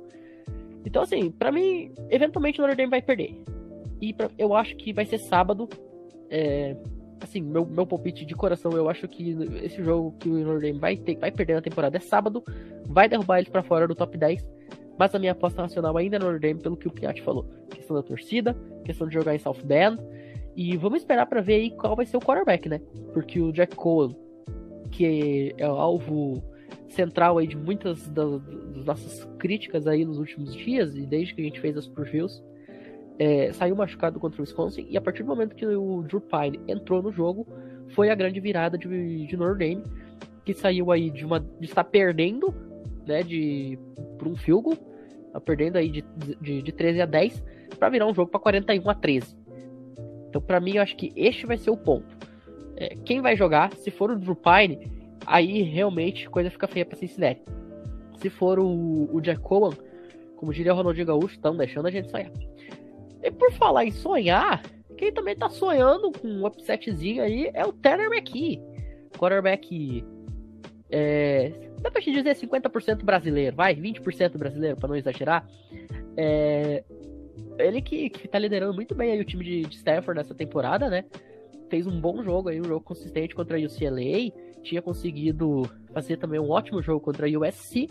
[0.86, 3.42] Então, assim, para mim, eventualmente o Notre Dame vai perder.
[4.00, 5.68] E pra, eu acho que vai ser sábado.
[6.30, 6.76] É,
[7.28, 10.80] assim, meu, meu palpite de coração, eu acho que esse jogo que o Notre Dame
[10.80, 12.42] vai, ter, vai perder na temporada é sábado.
[12.86, 14.44] Vai derrubar eles para fora do top 10.
[14.98, 17.44] Mas a minha aposta nacional ainda é Notre Dame, pelo que o Piatti falou.
[17.70, 20.02] Questão da torcida, questão de jogar em South Bend.
[20.56, 22.80] E vamos esperar para ver aí qual vai ser o quarterback, né?
[23.12, 24.16] Porque o Jack Cole,
[24.90, 26.42] que é o alvo
[26.88, 31.42] central aí de muitas das, das, nossas críticas aí nos últimos dias e desde que
[31.42, 32.42] a gente fez as previews,
[33.18, 36.60] é, saiu machucado contra o Wisconsin e a partir do momento que o Drew Pine
[36.68, 37.46] entrou no jogo,
[37.94, 39.82] foi a grande virada de, de Notre
[40.44, 42.54] que saiu aí de uma de estar perdendo,
[43.06, 43.78] né, de
[44.18, 44.78] por um field goal,
[45.32, 46.04] tá perdendo aí de,
[46.40, 47.44] de, de 13 a 10
[47.78, 49.36] para virar um jogo para 41 a 13.
[50.28, 52.16] Então, para mim, eu acho que este vai ser o ponto.
[52.76, 54.90] É, quem vai jogar, se for o Drew Pine,
[55.26, 57.42] aí realmente coisa fica feia pra Cincinnati.
[58.18, 59.76] Se for o, o Jack Cohen,
[60.36, 62.30] como diria o Ronaldinho Gaúcho, estão deixando a gente sonhar.
[63.22, 64.62] E por falar em sonhar,
[64.96, 68.60] quem também tá sonhando com um upsetzinho aí é o Tanner McKee.
[69.16, 70.04] Quarterback.
[70.90, 75.46] É, dá pra te dizer 50% brasileiro, vai, 20% brasileiro, para não exagerar.
[76.16, 76.82] É,
[77.58, 80.88] ele que, que tá liderando muito bem aí o time de, de Stanford nessa temporada,
[80.88, 81.04] né?
[81.68, 86.38] Fez um bom jogo aí, um jogo consistente contra a UCLA tinha conseguido fazer também
[86.38, 87.88] um ótimo jogo contra a USC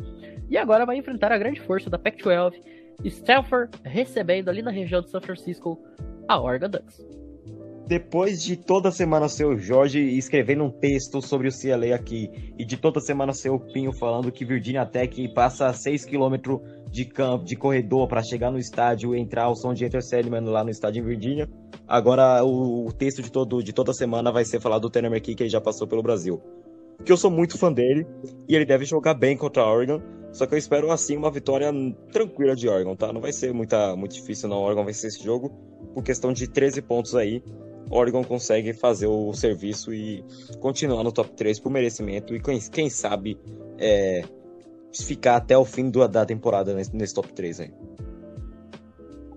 [0.50, 2.62] e agora vai enfrentar a grande força da Pac-12,
[3.04, 5.80] Stanford recebendo ali na região de São Francisco
[6.28, 7.06] a Oregon Ducks.
[7.88, 12.66] Depois de toda semana ser o Jorge escrevendo um texto sobre o CLA aqui e
[12.66, 16.60] de toda semana ser o Pinho falando que Virginia Tech passa 6 km
[16.92, 20.42] de campo, de corredor para chegar no estádio e entrar ao som de Enter Sandman
[20.42, 21.50] lá no estádio em Virginia,
[21.88, 25.36] agora o, o, texto de, todo, de toda semana vai ser falado do Tanner McKee
[25.36, 26.42] que ele já passou pelo Brasil
[27.04, 28.06] que eu sou muito fã dele
[28.48, 30.02] e ele deve jogar bem contra a Oregon.
[30.32, 31.72] Só que eu espero assim uma vitória
[32.12, 33.12] tranquila de Oregon, tá?
[33.12, 34.62] Não vai ser muita, muito difícil não.
[34.62, 35.52] Oregon vencer esse jogo
[35.94, 37.42] por questão de 13 pontos aí.
[37.90, 40.24] Oregon consegue fazer o serviço e
[40.60, 43.40] continuar no top 3 por merecimento e quem, quem sabe
[43.80, 44.24] é,
[44.94, 47.74] ficar até o fim do, da temporada nesse, nesse top 3 aí.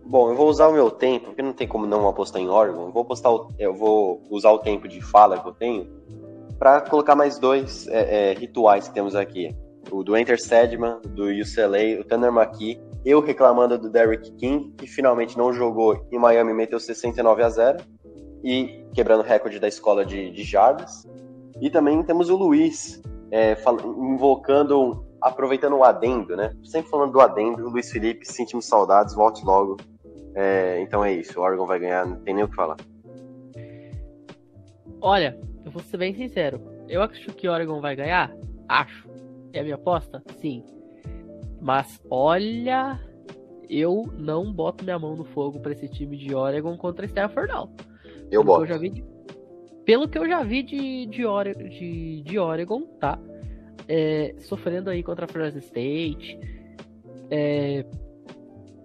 [0.05, 2.87] Bom, eu vou usar o meu tempo, porque não tem como não apostar em Oregon.
[2.87, 5.87] Eu vou, apostar o, eu vou usar o tempo de fala que eu tenho
[6.61, 9.57] para colocar mais dois é, é, rituais que temos aqui.
[9.91, 14.87] O do Enter Sedman, do UCLA, o Tanner McKee, eu reclamando do Derrick King, que
[14.87, 17.79] finalmente não jogou em Miami meteu 69 a 0
[18.45, 21.09] e quebrando o recorde da escola de, de jardas.
[21.63, 23.57] E também temos o Luiz, é,
[24.13, 26.55] invocando, aproveitando o adendo, né?
[26.63, 29.79] Sempre falando do adendo, Luiz Felipe, sentimos saudades, volte logo.
[30.35, 32.77] É, então é isso, o Oregon vai ganhar, não tem nem o que falar.
[35.01, 36.61] Olha, eu vou ser bem sincero.
[36.89, 38.35] Eu acho que Oregon vai ganhar?
[38.69, 39.09] Acho.
[39.53, 40.21] É a minha aposta?
[40.39, 40.65] Sim.
[41.61, 42.99] Mas olha,
[43.69, 47.73] eu não boto minha mão no fogo para esse time de Oregon contra Stanford, não.
[48.33, 48.73] Eu boto.
[48.73, 49.05] Eu de...
[49.85, 51.55] Pelo que eu já vi de, de, Ore...
[51.55, 53.17] de, de Oregon, tá?
[53.87, 56.37] É, sofrendo aí contra a Florida State.
[57.31, 57.85] É,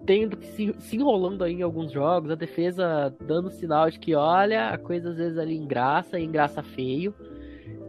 [0.05, 4.13] tendo que se, se, enrolando aí em alguns jogos, a defesa dando sinal de que,
[4.13, 7.13] olha, a coisa às vezes ali engraça, engraça feio.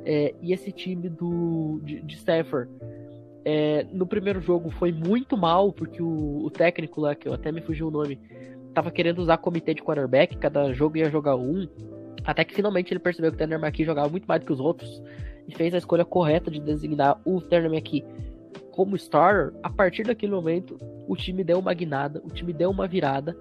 [0.04, 2.70] É, e esse time do, de, de Stafford
[3.44, 7.52] é, no primeiro jogo foi muito mal, porque o, o, técnico lá, que eu até
[7.52, 8.18] me fugiu o nome,
[8.72, 11.68] tava querendo usar comitê de quarterback, cada jogo ia jogar um.
[12.24, 14.58] Até que finalmente ele percebeu que o Turner McKee jogava muito mais do que os
[14.58, 15.02] outros
[15.46, 18.04] e fez a escolha correta de designar o Turner McKee
[18.76, 22.86] como starter, a partir daquele momento o time deu uma guinada, o time deu uma
[22.86, 23.34] virada.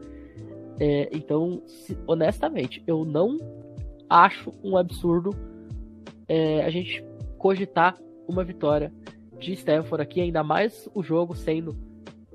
[0.80, 3.38] É, então, se, honestamente, eu não
[4.10, 5.32] acho um absurdo
[6.28, 7.04] é, a gente
[7.38, 8.94] cogitar uma vitória
[9.38, 11.76] de Stanford aqui, ainda mais o jogo sendo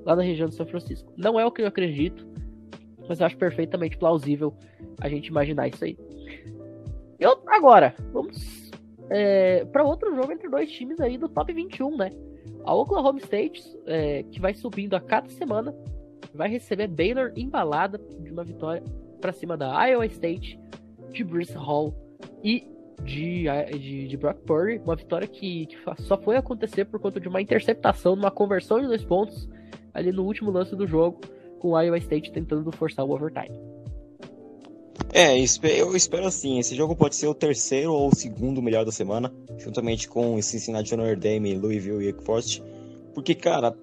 [0.05, 1.11] lá na região de São Francisco.
[1.17, 2.27] Não é o que eu acredito,
[3.09, 4.53] mas eu acho perfeitamente plausível
[5.01, 5.97] a gente imaginar isso aí.
[7.19, 8.71] Eu, agora, vamos
[9.09, 12.11] é, para outro jogo entre dois times aí do top 21, né?
[12.63, 15.75] A Oklahoma State, é, que vai subindo a cada semana,
[16.33, 18.83] vai receber Baylor embalada de uma vitória
[19.19, 20.59] para cima da Iowa State,
[21.11, 21.93] de Bruce Hall
[22.43, 22.67] e
[23.03, 23.45] de,
[23.77, 24.79] de, de Brock Purdy.
[24.83, 28.87] Uma vitória que, que, só foi acontecer por conta de uma interceptação, numa conversão de
[28.87, 29.49] dois pontos
[29.93, 31.19] ali no último lance do jogo,
[31.59, 33.70] com o Iowa State tentando forçar o overtime.
[35.13, 38.91] É, eu espero assim, esse jogo pode ser o terceiro ou o segundo melhor da
[38.93, 42.63] semana, juntamente com Cincinnati Notre Dame, Louisville e Wake Forest,
[43.13, 43.75] porque, cara,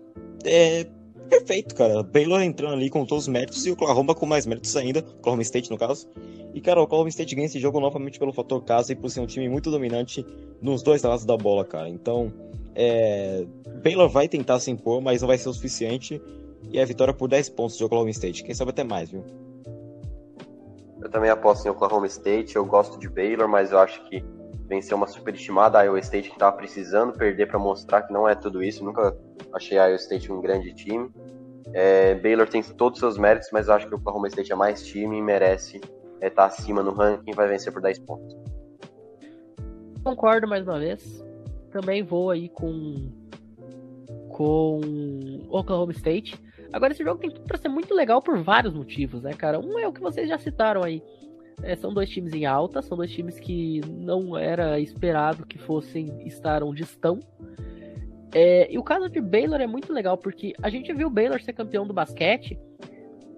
[0.43, 0.87] é
[1.29, 2.03] perfeito, cara.
[2.03, 5.43] Baylor entrando ali com todos os méritos e o Oklahoma com mais méritos ainda, Oklahoma
[5.43, 6.09] State no caso.
[6.55, 9.21] E, cara, o Oklahoma State ganha esse jogo novamente pelo fator casa e por ser
[9.21, 10.25] um time muito dominante
[10.63, 11.91] nos dois lados da bola, cara.
[11.91, 12.33] Então,
[12.75, 13.45] é...
[13.83, 16.21] Baylor vai tentar se impor, mas não vai ser o suficiente.
[16.73, 18.43] E é a vitória por 10 pontos de Oklahoma State.
[18.43, 19.25] Quem sabe até mais, viu?
[21.01, 22.57] Eu também aposto em Oklahoma State.
[22.57, 24.25] Eu gosto de Baylor, mas eu acho que
[24.67, 28.63] vencer uma superestimada Iowa State que estava precisando perder para mostrar que não é tudo
[28.63, 28.85] isso.
[28.85, 29.17] Nunca
[29.55, 31.11] achei a Iowa State um grande time.
[31.73, 34.57] É, Baylor tem todos os seus méritos, mas eu acho que o Oklahoma State é
[34.57, 37.99] mais time e merece estar é, tá acima no ranking e vai vencer por 10
[38.01, 38.37] pontos.
[40.03, 41.25] Concordo mais uma vez.
[41.71, 43.11] Também vou aí com
[44.31, 44.81] com
[45.51, 46.41] Oklahoma State.
[46.73, 49.59] Agora, esse jogo tem tudo para ser muito legal por vários motivos, né, cara?
[49.59, 51.03] Um é o que vocês já citaram aí.
[51.63, 56.27] É, são dois times em alta, são dois times que não era esperado que fossem
[56.27, 57.19] estar onde estão.
[58.33, 61.41] É, e o caso de Baylor é muito legal, porque a gente viu o Baylor
[61.43, 62.59] ser campeão do basquete,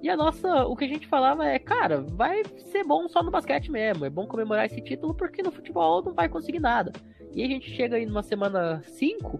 [0.02, 3.30] e a nossa, o que a gente falava é, cara, vai ser bom só no
[3.30, 6.92] basquete mesmo, é bom comemorar esse título, porque no futebol não vai conseguir nada.
[7.34, 9.38] E a gente chega aí numa semana 5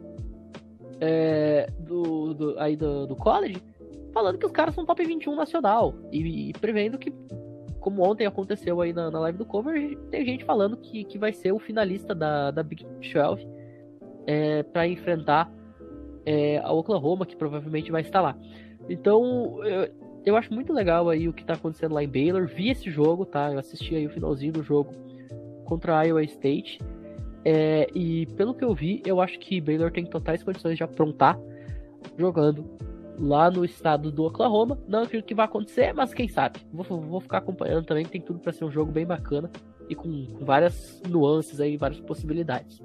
[1.01, 3.61] é, do, do, aí do, do college,
[4.13, 5.95] falando que os caras são top 21 nacional.
[6.13, 7.13] E, e prevendo que,
[7.81, 11.33] como ontem aconteceu aí na, na, live do cover, tem gente falando que, que vai
[11.33, 13.47] ser o finalista da, da Big 12
[14.27, 15.51] é, para enfrentar
[16.27, 18.37] é, a Oklahoma, que provavelmente vai estar lá.
[18.89, 19.89] Então, eu,
[20.25, 22.47] eu acho muito legal aí o que tá acontecendo lá em Baylor.
[22.47, 23.53] Vi esse jogo, tá?
[23.53, 24.93] Eu assisti aí o finalzinho do jogo
[25.65, 26.79] contra a Iowa State.
[27.45, 31.39] É, e pelo que eu vi, eu acho que Baylor tem totais condições de aprontar
[32.19, 32.65] jogando
[33.21, 34.79] lá no estado do Oklahoma.
[34.89, 36.61] Não acredito que vai acontecer, mas quem sabe.
[36.73, 39.51] Vou, vou ficar acompanhando também, tem tudo para ser um jogo bem bacana
[39.89, 42.81] e com, várias nuances aí, várias possibilidades.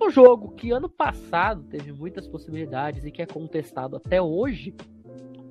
[0.00, 4.74] Um jogo que ano passado teve muitas possibilidades e que é contestado até hoje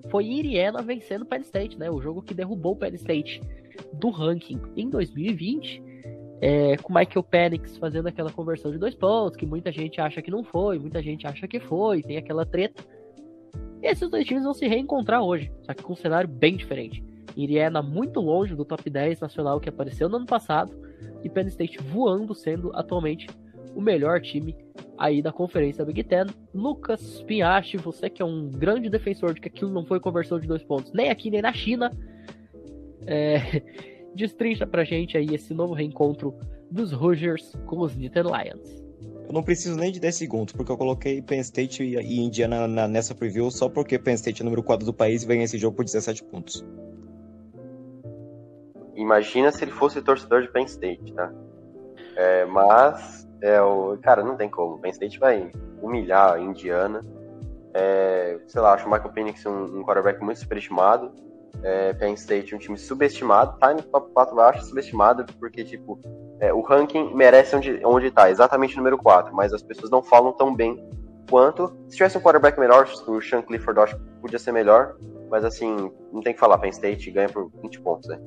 [0.10, 1.90] foi Indiana vencendo o Penn State, né?
[1.90, 3.42] O jogo que derrubou o Penn State
[3.94, 5.92] do ranking em 2020.
[6.44, 10.32] É, com Michael Penix fazendo aquela conversão de dois pontos, que muita gente acha que
[10.32, 12.84] não foi, muita gente acha que foi, tem aquela treta.
[13.82, 17.04] Esses dois times vão se reencontrar hoje, só que com um cenário bem diferente.
[17.36, 20.72] Indiana muito longe do top 10 nacional que apareceu no ano passado,
[21.24, 23.28] e Penn State voando, sendo atualmente
[23.76, 24.56] o melhor time
[24.98, 26.28] aí da conferência Big Ten.
[26.54, 30.48] Lucas Pinhache, você que é um grande defensor de que aquilo não foi conversão de
[30.48, 31.92] dois pontos, nem aqui nem na China,
[33.08, 33.62] é,
[34.14, 36.36] destrincha pra gente aí esse novo reencontro
[36.70, 38.81] dos Rogers com os Nittany Lions.
[39.32, 42.86] Eu não preciso nem de 10 segundos, porque eu coloquei Penn State e Indiana na,
[42.86, 45.58] nessa preview só porque Penn State é o número 4 do país e ganha esse
[45.58, 46.66] jogo por 17 pontos.
[48.94, 51.32] Imagina se ele fosse torcedor de Penn State, tá?
[52.18, 54.78] É, mas, é, o, cara, não tem como.
[54.80, 55.50] Penn State vai
[55.82, 57.02] humilhar a Indiana.
[57.74, 61.10] É, sei lá, acho o Michael Penix um, um quarterback muito superestimado
[61.64, 66.00] é, Penn State um time subestimado, tá no top 4 baixo, subestimado, porque, tipo,
[66.40, 70.34] é, o ranking merece onde, onde tá, exatamente número 4, mas as pessoas não falam
[70.34, 70.84] tão bem
[71.30, 71.74] quanto.
[71.88, 74.98] Se tivesse um quarterback melhor, o Sean Clifford acho que podia ser melhor,
[75.30, 78.20] mas assim, não tem que falar, Penn State ganha por 20 pontos, né?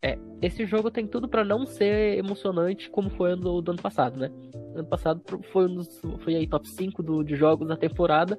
[0.00, 4.18] É, esse jogo tem tudo para não ser emocionante como foi do, do ano passado,
[4.18, 4.30] né?
[4.74, 5.20] Ano passado
[5.52, 8.38] foi, um dos, foi aí top 5 do, de jogos da temporada,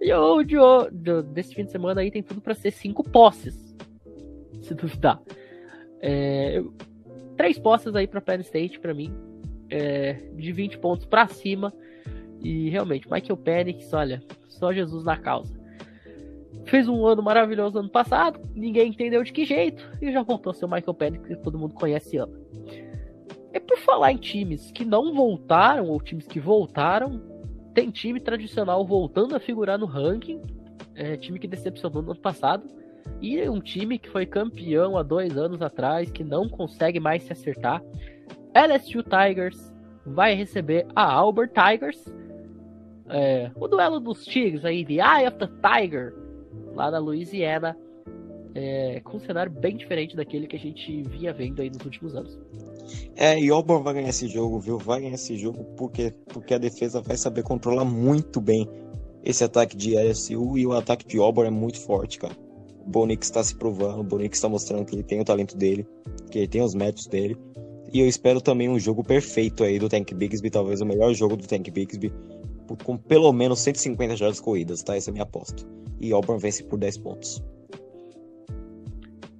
[0.00, 0.56] e de,
[0.92, 3.76] de, desse fim de semana aí tem tudo para ser cinco posses.
[4.62, 5.20] Se duvidar.
[6.00, 6.62] É,
[7.36, 9.12] três posses aí para Penn State para mim.
[9.68, 11.72] É, de 20 pontos para cima.
[12.42, 15.60] E realmente, Michael Penix, olha, só Jesus na causa.
[16.64, 20.54] Fez um ano maravilhoso ano passado, ninguém entendeu de que jeito, e já voltou a
[20.54, 22.38] ser o Michael Penix que todo mundo conhece e ama.
[23.52, 27.20] E por falar em times que não voltaram, ou times que voltaram,
[27.74, 30.40] tem time tradicional voltando a figurar no ranking,
[30.94, 32.64] é, time que decepcionou no ano passado,
[33.20, 37.32] e um time que foi campeão há dois anos atrás, que não consegue mais se
[37.32, 37.82] acertar.
[38.54, 39.72] LSU Tigers
[40.04, 42.04] vai receber a Albert Tigers.
[43.08, 46.14] É, o duelo dos Tigres aí, The Eye of the Tiger,
[46.74, 47.76] lá na Louisiana,
[48.54, 52.14] é, com um cenário bem diferente daquele que a gente vinha vendo aí nos últimos
[52.14, 52.38] anos.
[53.16, 54.78] É, e Auburn vai ganhar esse jogo, viu?
[54.78, 58.68] Vai ganhar esse jogo porque, porque a defesa vai saber controlar muito bem
[59.22, 62.34] esse ataque de LSU e o ataque de Auburn é muito forte, cara.
[62.84, 65.86] O Bonix está se provando, o Bonix está mostrando que ele tem o talento dele,
[66.30, 67.36] que ele tem os métodos dele.
[67.92, 71.36] E eu espero também um jogo perfeito aí do Tank Bigsby, talvez o melhor jogo
[71.36, 72.12] do Tank Bigsby,
[72.84, 74.96] com pelo menos 150 jardas corridas, tá?
[74.96, 75.64] Essa é a minha aposta.
[76.00, 77.42] E Auburn vence por 10 pontos.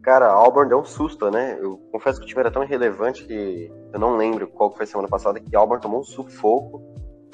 [0.03, 1.59] Cara, Auburn deu um susto, né?
[1.61, 4.87] Eu confesso que o time era tão irrelevante que eu não lembro qual foi a
[4.87, 6.83] semana passada que Auburn tomou um sufoco,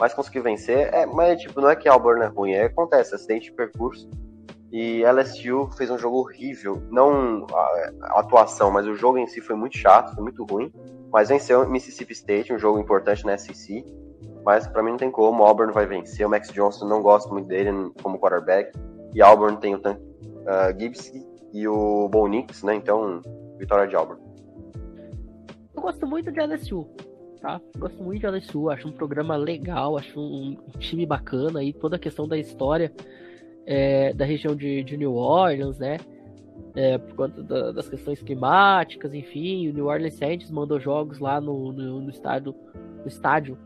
[0.00, 0.92] mas conseguiu vencer.
[0.92, 4.10] É, mas, tipo, não é que Auburn é ruim, é, acontece, acidente de percurso.
[4.72, 6.82] E LSU fez um jogo horrível.
[6.90, 10.72] Não a, atuação, mas o jogo em si foi muito chato, foi muito ruim.
[11.12, 13.84] Mas venceu Mississippi State, um jogo importante na SEC.
[14.44, 16.26] Mas para mim não tem como, Auburn vai vencer.
[16.26, 17.70] O Max Johnson não gosto muito dele
[18.02, 18.76] como quarterback.
[19.14, 21.12] E Auburn tem o uh, Gibbs
[21.56, 22.74] e o Bo Nix, né?
[22.74, 23.22] Então,
[23.58, 24.20] vitória de Auburn.
[25.74, 26.86] Eu gosto muito de LSU,
[27.40, 27.58] tá?
[27.78, 31.98] Gosto muito de LSU, acho um programa legal, acho um, time bacana aí, toda a
[31.98, 32.92] questão da história
[33.64, 35.96] é, da região de, de, New Orleans, né?
[36.74, 41.40] É, por conta da, das questões climáticas, enfim, o New Orleans Saints mandou jogos lá
[41.40, 42.54] no, no, no estádio,
[43.00, 43.56] no estádio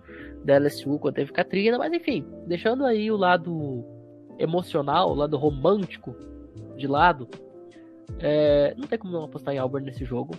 [0.45, 3.85] da LSU quando teve Katrina, mas enfim, deixando aí o lado
[4.39, 6.15] emocional, o lado romântico
[6.77, 7.29] de lado,
[8.19, 10.35] é, não tem como não apostar em Auburn nesse jogo.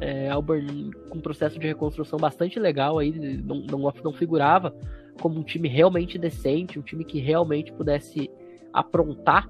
[0.00, 4.74] É, Auburn com um processo de reconstrução bastante legal aí, não, não, não figurava
[5.20, 8.30] como um time realmente decente, um time que realmente pudesse
[8.72, 9.48] aprontar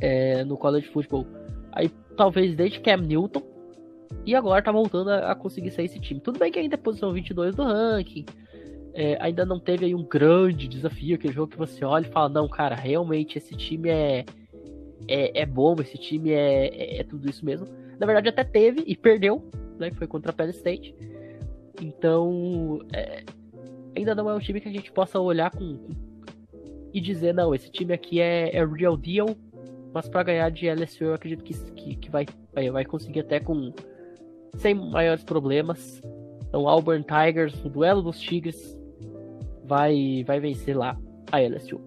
[0.00, 1.26] é, no college football.
[1.72, 3.42] Aí talvez desde Cam Newton
[4.24, 6.20] e agora tá voltando a, a, conseguir sair esse time.
[6.20, 8.24] Tudo bem que ainda é posição 22 do ranking,
[8.94, 12.28] é, ainda não teve aí um grande desafio, aquele jogo que você olha e fala,
[12.28, 14.24] não, cara, realmente esse time é
[15.08, 17.66] é, é bom, esse time é, é, é, tudo isso mesmo.
[17.98, 19.44] Na verdade, até teve e perdeu,
[19.78, 19.90] né?
[19.92, 20.94] Foi contra a Penn State.
[21.80, 23.24] Então, é,
[23.96, 25.78] ainda não é um time que a gente possa olhar com,
[26.92, 29.28] e dizer, não, esse time aqui é, é real deal,
[29.92, 33.40] mas para ganhar de LSU eu acredito que, que, que vai, vai, vai conseguir até
[33.40, 33.72] com
[34.56, 36.00] sem maiores problemas.
[36.48, 38.78] Então, Auburn Tigers, o duelo dos Tigres,
[39.64, 40.98] vai, vai vencer lá
[41.30, 41.80] a LSU.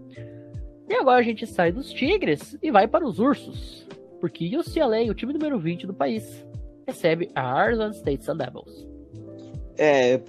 [0.89, 3.88] E agora a gente sai dos tigres e vai para os ursos.
[4.19, 6.45] Porque UCLA, o time número 20 do país,
[6.88, 8.88] recebe a Arizona State Sun Devils.
[9.77, 10.21] É,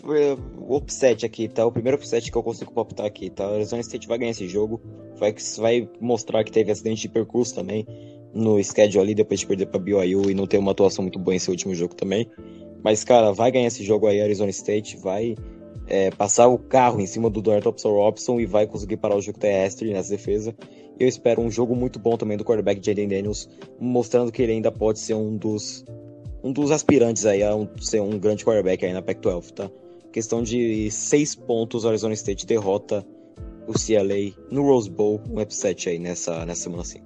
[0.59, 1.65] o upset aqui, tá?
[1.65, 3.47] O primeiro upset que eu consigo palpitar aqui, tá?
[3.47, 4.81] A Arizona State vai ganhar esse jogo.
[5.17, 7.87] Vai, vai mostrar que teve acidente de percurso também
[8.35, 11.35] no schedule ali, depois de perder pra BYU e não ter uma atuação muito boa
[11.35, 12.29] em seu último jogo também.
[12.83, 15.37] Mas, cara, vai ganhar esse jogo aí, Arizona State, vai
[15.87, 19.23] é, passar o carro em cima do Dorian Thompson Robson e vai conseguir parar o
[19.23, 20.55] jogo terrestre nessa defesa.
[20.99, 24.73] Eu espero um jogo muito bom também do quarterback Jaden Daniels, mostrando que ele ainda
[24.73, 25.85] pode ser um dos
[26.43, 29.71] um dos aspirantes aí a um, ser um grande quarterback aí na Pac-12, tá?
[30.13, 33.05] Questão de seis pontos, Arizona State derrota
[33.67, 37.05] o CLA no Rose Bowl, um upset aí nessa, nessa semana 5.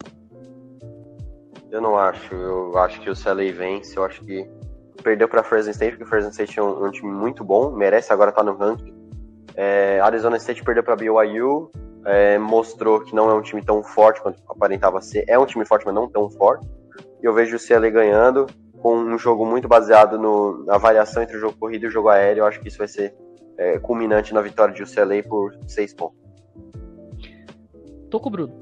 [1.70, 4.47] Eu não acho, eu acho que o CLA vence, eu acho que
[5.03, 8.30] perdeu para Fresno State, porque Fresno State é um, um, time muito bom, merece agora
[8.30, 8.94] estar tá no ranking.
[9.57, 11.70] É, Arizona State perdeu para BYU,
[12.05, 15.24] é, mostrou que não é um time tão forte quanto aparentava ser.
[15.28, 16.66] É um time forte, mas não tão forte.
[17.22, 18.46] E eu vejo o CLA ganhando
[18.80, 22.09] com um jogo muito baseado no, na variação entre o jogo corrido e o jogo
[22.09, 22.42] aéreo.
[22.42, 23.14] Eu acho que isso vai ser
[23.59, 26.18] é, culminante na vitória de UCLA por seis pontos.
[28.11, 28.59] Tô com o Bruno.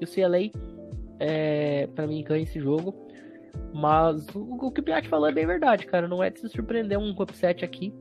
[0.00, 0.50] UCLA,
[1.18, 2.94] é, para mim, ganha esse jogo.
[3.72, 6.08] Mas o, que o Piatti falou é bem verdade, cara.
[6.08, 7.94] Não é de se surpreender um upset aqui.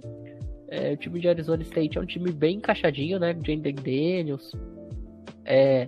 [0.67, 3.36] É, o time de Arizona State é um time bem encaixadinho, né?
[3.43, 4.55] Jane Daniels.
[5.45, 5.88] É,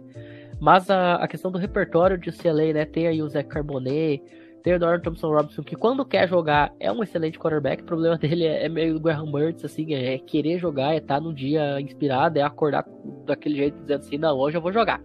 [0.59, 2.85] mas a, a, questão do repertório de CLA, né?
[2.85, 4.21] Tem aí o Zé Carbonet,
[4.63, 7.81] tem o Dorian Thompson Robinson, que quando quer jogar é um excelente quarterback.
[7.81, 11.15] O problema dele é, é meio do Graham Mertz, assim, é querer jogar, é estar
[11.15, 12.85] tá num dia inspirado, é acordar
[13.25, 15.01] daquele jeito, dizendo assim, não, hoje eu vou jogar.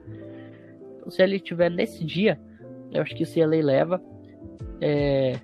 [0.97, 2.39] Então, se ele estiver nesse dia,
[2.93, 4.03] eu acho que o CLA leva
[4.81, 5.41] é,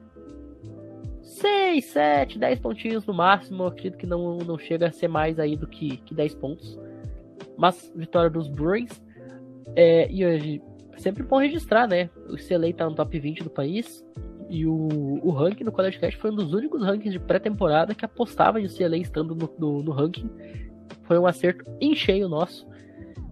[1.23, 3.65] 6, 7, 10 pontinhos no máximo.
[3.65, 6.79] Eu acredito que não, não chega a ser mais aí do que, que 10 pontos.
[7.57, 9.03] Mas vitória dos Bruins.
[9.75, 10.63] É, e hoje,
[10.99, 12.11] sempre bom registrar, né?
[12.29, 14.05] O CLA tá no top 20 do país.
[14.49, 18.05] E o, o ranking do College Cast foi um dos únicos rankings de pré-temporada que
[18.05, 20.29] apostava em o CLA estando no, no, no, ranking.
[21.05, 22.67] Foi um acerto em cheio nosso.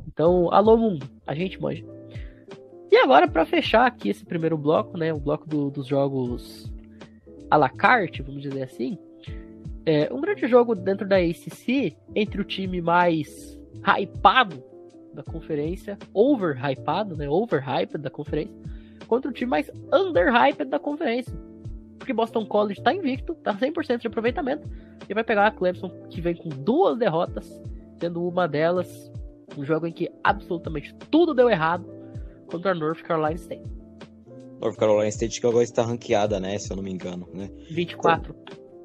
[0.08, 1.84] Então, alô mundo, a gente manja.
[2.90, 5.12] E agora, para fechar aqui esse primeiro bloco, né?
[5.12, 6.70] O bloco do, dos jogos
[7.48, 8.98] à la carte, vamos dizer assim.
[9.86, 14.62] É, um grande jogo dentro da ACC, entre o time mais hypado
[15.14, 17.28] da conferência, over-hypado, né?
[17.28, 18.54] Over-hyped da conferência,
[19.06, 21.32] contra o time mais under-hyped da conferência.
[21.96, 24.68] Porque Boston College tá invicto, tá 100% de aproveitamento,
[25.08, 27.62] e vai pegar a Clemson, que vem com duas derrotas,
[28.00, 29.10] sendo uma delas
[29.56, 31.99] um jogo em que absolutamente tudo deu errado
[32.50, 33.62] contra a North Carolina State.
[34.60, 36.58] North Carolina State que agora está ranqueada, né?
[36.58, 37.50] Se eu não me engano, né?
[37.70, 38.34] 24.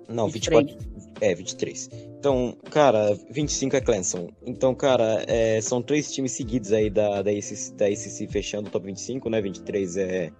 [0.07, 0.77] Não, 24.
[1.19, 1.89] É, 23.
[2.19, 4.29] Então, cara, 25 é Clemson.
[4.45, 8.71] Então, cara, é, são três times seguidos aí da, da, ACC, da ACC fechando o
[8.71, 9.41] top 25, né?
[9.41, 10.31] 23 é,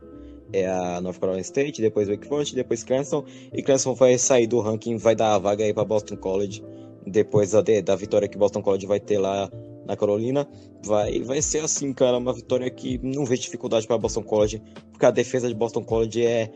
[0.54, 3.26] é a North Carolina State, depois Wake Forest, depois Clemson.
[3.54, 6.64] E Clemson vai sair do ranking, vai dar a vaga aí para Boston College.
[7.06, 9.50] Depois da, da vitória que Boston College vai ter lá
[9.86, 10.48] na Carolina,
[10.84, 14.62] vai, vai ser assim, cara, uma vitória que não vê dificuldade para Boston College,
[14.92, 16.52] porque a defesa de Boston College é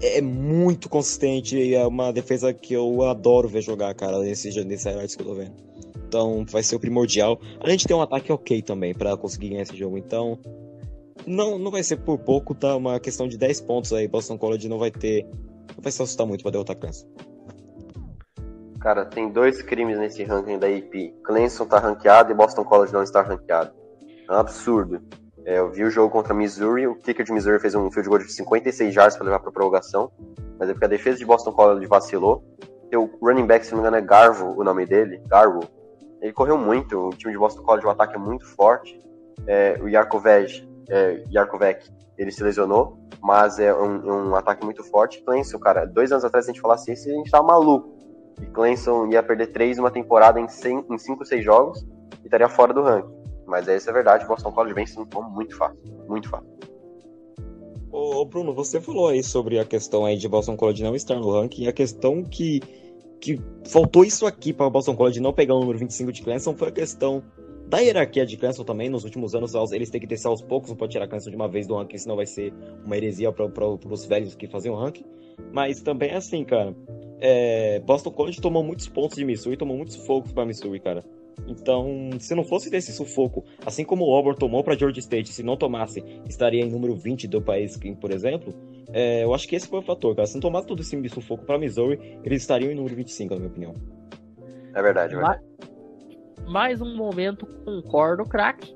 [0.00, 4.88] é muito consistente e é uma defesa que eu adoro ver jogar, cara, nesse, nesse
[4.88, 5.52] highlights que eu tô vendo.
[6.06, 7.40] Então vai ser o primordial.
[7.60, 9.98] A gente tem um ataque ok também para conseguir ganhar esse jogo.
[9.98, 10.38] Então
[11.26, 12.76] não, não vai ser por pouco, tá?
[12.76, 14.08] Uma questão de 10 pontos aí.
[14.08, 15.24] Boston College não vai ter.
[15.24, 17.06] Não vai se assustar muito pra derrotar Clemson.
[18.80, 21.22] Cara, tem dois crimes nesse ranking da AP.
[21.24, 23.72] Clemson tá ranqueado e Boston College não está ranqueado.
[24.28, 25.02] É um absurdo.
[25.44, 28.18] É, eu vi o jogo contra Missouri, o kicker de Missouri fez um field goal
[28.20, 30.12] de 56 yards para levar para prorrogação,
[30.58, 32.44] mas é porque a defesa de Boston College vacilou.
[32.94, 35.60] O running back, se não me engano, é Garvo, o nome dele, Garvo.
[36.20, 39.00] Ele correu muito, o time de Boston College, o ataque é muito forte.
[39.46, 45.22] É, o Yarkovec, é, Yarkovec, ele se lesionou, mas é um, um ataque muito forte.
[45.22, 47.97] Clemson, cara, dois anos atrás a gente falasse isso, a gente tava maluco.
[48.40, 51.86] E Clemson ia perder três uma temporada em, 100, em cinco, seis jogos
[52.22, 53.12] e estaria fora do ranking.
[53.46, 55.78] Mas isso é verdade, o Boston College vence um muito fácil.
[56.06, 56.48] Muito fácil.
[57.90, 61.30] Ô, Bruno, você falou aí sobre a questão aí de Boston College não estar no
[61.30, 62.60] ranking, a questão que,
[63.18, 66.54] que faltou isso aqui para o Boston College não pegar o número 25 de Clemson
[66.54, 67.22] foi a questão
[67.66, 70.76] da hierarquia de Clemson também, nos últimos anos eles têm que descer aos poucos, não
[70.76, 72.52] pode tirar Clemson de uma vez do ranking, senão vai ser
[72.84, 75.04] uma heresia para os velhos que faziam ranking.
[75.52, 76.74] Mas também é assim, cara,
[77.20, 81.04] é, Boston College tomou muitos pontos de Missouri, tomou muitos focos para Missouri, cara.
[81.46, 85.42] Então, se não fosse desse sufoco, assim como o Auburn tomou para Georgia State, se
[85.42, 88.52] não tomasse, estaria em número 20 do país, por exemplo.
[88.92, 90.26] É, eu acho que esse foi o fator, cara.
[90.26, 93.50] Se não tomasse todo esse sufoco para Missouri, eles estariam em número 25, na minha
[93.50, 93.74] opinião.
[94.74, 95.42] É verdade, é verdade.
[96.48, 98.74] Mais um momento, concordo, craque,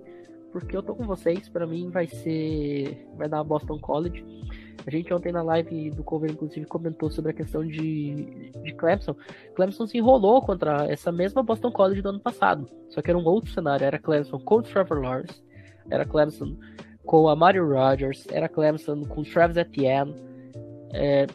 [0.51, 1.49] porque eu tô com vocês.
[1.49, 3.07] Para mim, vai ser.
[3.16, 4.24] Vai dar Boston College.
[4.87, 9.14] A gente ontem na live do cover, inclusive, comentou sobre a questão de, de Clemson.
[9.55, 12.68] Clemson se enrolou contra essa mesma Boston College do ano passado.
[12.89, 13.85] Só que era um outro cenário.
[13.85, 15.43] Era Clemson com o Trevor Lawrence.
[15.89, 16.57] Era Clemson
[17.05, 18.27] com a Mario Rogers.
[18.31, 20.14] Era Clemson com o Travis Etienne.
[20.93, 21.27] É,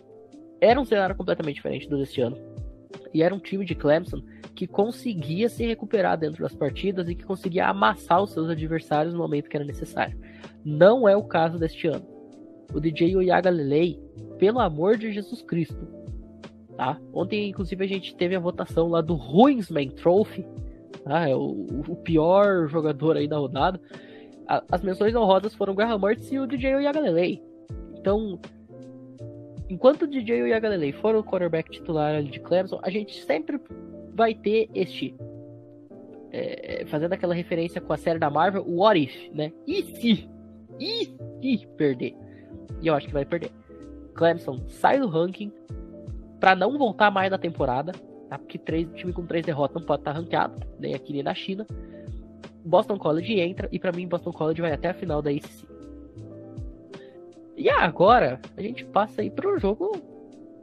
[0.59, 2.37] era um cenário completamente diferente do deste ano.
[3.13, 4.21] E era um time de Clemson
[4.53, 9.19] que conseguia se recuperar dentro das partidas e que conseguia amassar os seus adversários no
[9.19, 10.19] momento que era necessário.
[10.65, 12.16] Não é o caso deste ano
[12.73, 13.99] o DJ Oyaga Lelei,
[14.37, 15.87] pelo amor de Jesus Cristo.
[16.75, 16.99] Tá?
[17.11, 20.45] Ontem, inclusive, a gente teve a votação lá do Ruinsman Trophy,
[21.03, 21.27] tá?
[21.27, 23.79] é o, o pior jogador aí da rodada.
[24.47, 27.41] A, as menções honrosas foram Graham Mertz e o DJ Oyaga Lelei.
[27.97, 28.39] Então,
[29.69, 33.59] enquanto o DJ Oyaga Lelei for o quarterback titular de Clemson, a gente sempre
[34.13, 35.15] vai ter este
[36.31, 39.51] é, fazendo aquela referência com a série da Marvel, o What If, né?
[39.65, 40.29] E se?
[40.79, 42.15] E se perder?
[42.81, 43.51] E eu acho que vai perder.
[44.13, 45.51] Clemson sai do ranking
[46.39, 47.91] para não voltar mais na temporada,
[48.29, 48.37] tá?
[48.37, 51.33] Porque três, time com três derrotas não pode estar tá ranqueado, nem aqui nem na
[51.33, 51.65] China.
[52.65, 55.65] Boston College entra e para mim Boston College vai até a final da ACC.
[57.55, 59.91] E agora a gente passa aí para o jogo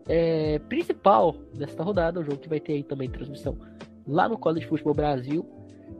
[0.07, 3.57] é, principal desta rodada, o jogo que vai ter aí também transmissão
[4.07, 5.44] lá no College Football Brasil.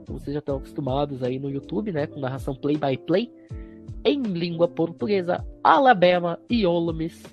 [0.05, 3.31] Como vocês já estão acostumados aí no YouTube, né, com narração play by play
[4.05, 7.23] em língua portuguesa, Alabama e Ole Miss,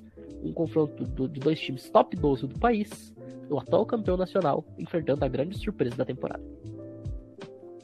[0.43, 3.15] um confronto do, de dois times top 12 do país,
[3.51, 6.43] o atual campeão nacional, enfrentando a grande surpresa da temporada.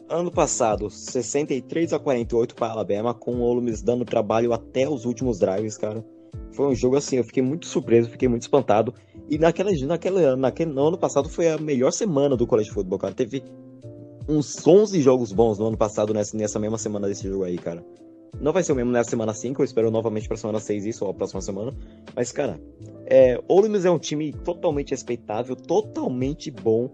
[0.09, 5.05] Ano passado, 63 a 48 para Alabama, com o Ole Miss dando trabalho até os
[5.05, 6.03] últimos drives, cara.
[6.53, 8.95] Foi um jogo assim, eu fiquei muito surpreso, fiquei muito espantado.
[9.29, 13.15] E naquela, naquela, naquele, no ano passado foi a melhor semana do College Football, cara.
[13.15, 13.45] Teve
[14.27, 17.85] uns 11 jogos bons no ano passado, nessa, nessa mesma semana desse jogo aí, cara.
[18.41, 21.05] Não vai ser o mesmo nessa semana 5, eu espero novamente pra semana 6 isso,
[21.05, 21.75] ou a próxima semana.
[22.15, 22.61] Mas, cara,
[23.07, 26.91] é, Ole Miss é um time totalmente respeitável, totalmente bom.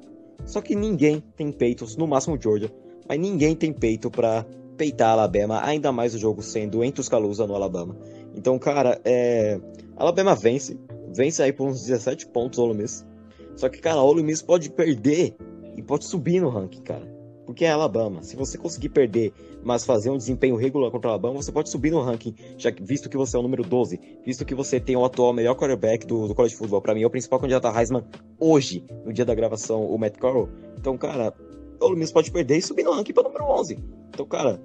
[0.47, 2.71] Só que ninguém tem peitos, no máximo Georgia,
[3.09, 7.47] mas ninguém tem peito para peitar a Alabama, ainda mais o jogo sendo em Tuscaloosa,
[7.47, 7.97] no Alabama.
[8.35, 9.61] Então, cara, é...
[9.97, 10.79] Alabama vence,
[11.15, 13.07] vence aí por uns 17 pontos o Ole Miss.
[13.55, 15.37] Só que, cara, o Ole Miss pode perder
[15.77, 17.14] e pode subir no ranking, cara.
[17.45, 18.23] Porque é Alabama.
[18.23, 19.33] Se você conseguir perder,
[19.63, 23.09] mas fazer um desempenho regular contra Alabama, você pode subir no ranking, já que, visto
[23.09, 26.27] que você é o número 12, visto que você tem o atual melhor quarterback do,
[26.27, 26.81] do college football.
[26.81, 28.05] Para mim, é o principal candidato a Heisman
[28.39, 30.49] hoje, no dia da gravação, o Matt Corral.
[30.79, 31.35] Então, cara,
[31.81, 33.79] o Ole pode perder e subir no ranking para número 11.
[34.09, 34.61] Então, cara,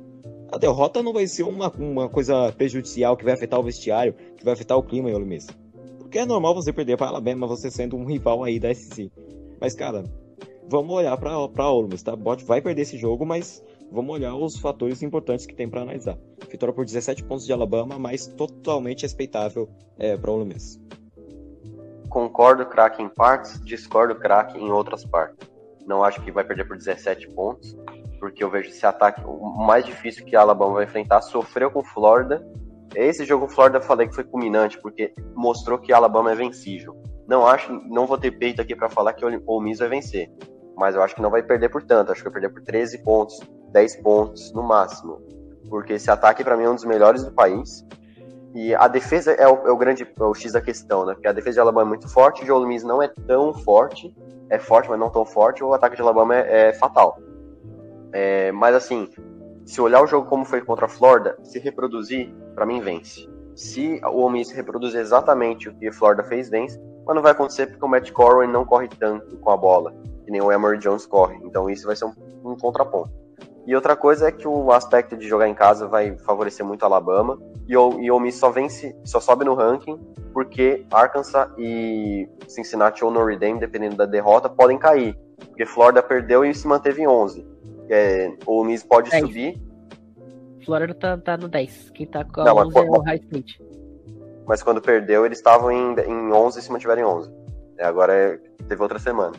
[0.51, 4.43] a derrota não vai ser uma, uma coisa prejudicial que vai afetar o vestiário, que
[4.43, 5.47] vai afetar o clima em Ole Miss.
[5.99, 9.11] Porque é normal você perder para Alabama, você sendo um rival aí da SC.
[9.61, 10.03] Mas, cara,
[10.69, 11.31] vamos olhar para
[11.89, 12.15] Miss, tá?
[12.15, 16.17] Bot vai perder esse jogo, mas vamos olhar os fatores importantes que tem para analisar.
[16.49, 19.67] Vitória por 17 pontos de Alabama, mas totalmente respeitável
[19.97, 20.79] é, para Ole Miss.
[22.09, 25.49] Concordo, craque em partes, discordo, craque em outras partes.
[25.87, 27.75] Não acho que vai perder por 17 pontos,
[28.19, 31.21] porque eu vejo esse ataque o mais difícil que a Alabama vai enfrentar.
[31.21, 32.47] Sofreu com Florida.
[32.95, 36.95] Esse jogo Florida falei que foi culminante, porque mostrou que a Alabama é vencível.
[37.27, 40.31] Não acho, não vou ter peito aqui para falar que o Ole Miss vai vencer
[40.79, 42.11] mas eu acho que não vai perder por tanto.
[42.11, 43.37] Acho que vai perder por 13 pontos,
[43.73, 45.21] 10 pontos no máximo.
[45.69, 47.85] Porque esse ataque, para mim, é um dos melhores do país.
[48.55, 51.13] E a defesa é o, é o grande é o X da questão, né?
[51.13, 54.15] Porque a defesa de Alabama é muito forte, o Joe Miss não é tão forte.
[54.49, 55.63] É forte, mas não tão forte.
[55.63, 57.19] O ataque de Alabama é, é fatal.
[58.13, 59.09] É, mas assim,
[59.65, 63.29] se olhar o jogo como foi contra a Florida, se reproduzir, para mim vence.
[63.53, 66.81] Se o Ole Miss reproduzir exatamente o que a Florida fez, vence.
[67.05, 69.93] Mas não vai acontecer porque o Matt Corwin não corre tanto com a bola
[70.29, 71.39] que nem o Emory Jones corre.
[71.43, 72.13] Então isso vai ser um,
[72.45, 73.09] um, contraponto.
[73.65, 76.85] E outra coisa é que o aspecto de jogar em casa vai favorecer muito a
[76.85, 79.99] Alabama e o, e o Miss só vence, só sobe no ranking
[80.31, 85.17] porque Arkansas e Cincinnati ou Notre Dame, dependendo da derrota, podem cair.
[85.47, 87.45] Porque Florida perdeu e se manteve em 11.
[87.89, 89.23] É, o Miss pode 10.
[89.25, 89.59] subir.
[90.63, 91.89] Florida tá, tá no 10.
[91.89, 93.21] Quem tá com a Não, 11 mas, é o High.
[94.45, 97.31] Mas quando perdeu, eles estavam em, em 11 e se mantiveram em 11.
[97.79, 99.33] É, agora é, teve outra semana.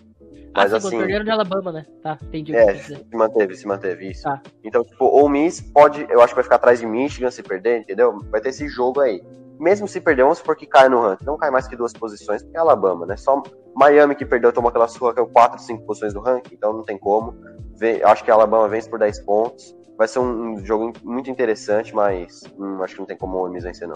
[0.55, 0.99] Mas ah, assim.
[0.99, 1.87] perderam de Alabama, né?
[2.03, 2.55] Tá, entendi.
[2.55, 4.25] É, se manteve, se manteve, isso.
[4.25, 4.43] Tá.
[4.65, 6.07] Então, tipo, o Miss pode.
[6.11, 8.19] Eu acho que vai ficar atrás de Michigan se perder, entendeu?
[8.31, 9.23] Vai ter esse jogo aí.
[9.59, 11.25] Mesmo se perder, vamos supor que cai no ranking.
[11.25, 13.17] Não cai mais que duas posições, porque é Alabama, né?
[13.17, 13.43] Só
[13.75, 16.83] Miami que perdeu tomou aquela sua que é 4, 5 posições do ranking, então não
[16.83, 17.35] tem como.
[17.81, 19.77] Eu acho que a Alabama vence por 10 pontos.
[19.97, 23.65] Vai ser um jogo muito interessante, mas hum, acho que não tem como o Miss
[23.65, 23.95] vencer, não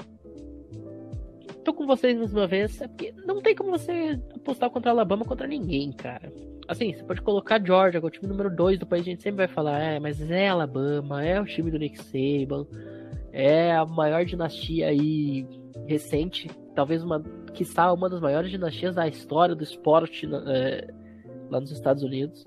[1.65, 5.25] tô com vocês mais uma vez, é porque não tem como você apostar contra Alabama
[5.25, 6.33] contra ninguém, cara.
[6.69, 9.23] Assim, você pode colocar Georgia, que é o time número 2 do país, a gente
[9.23, 12.67] sempre vai falar, é, mas é Alabama, é o time do Nick Saban,
[13.33, 15.47] é a maior dinastia aí
[15.87, 20.89] recente, talvez uma, que está uma das maiores dinastias da história do esporte é,
[21.51, 22.45] lá nos Estados Unidos.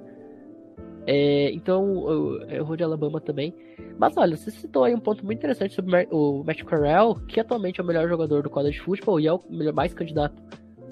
[1.06, 3.54] É, então, eu, eu vou de Alabama também.
[3.98, 7.80] Mas olha, você citou aí um ponto muito interessante sobre o Matt Corral, que atualmente
[7.80, 10.42] é o melhor jogador do college football e é o melhor, mais candidato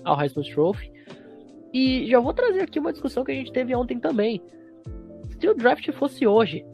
[0.04, 0.92] ao Heisman Trophy.
[1.74, 4.42] E já vou trazer aqui uma discussão que a gente teve ontem também.
[5.40, 6.66] Se o draft fosse hoje,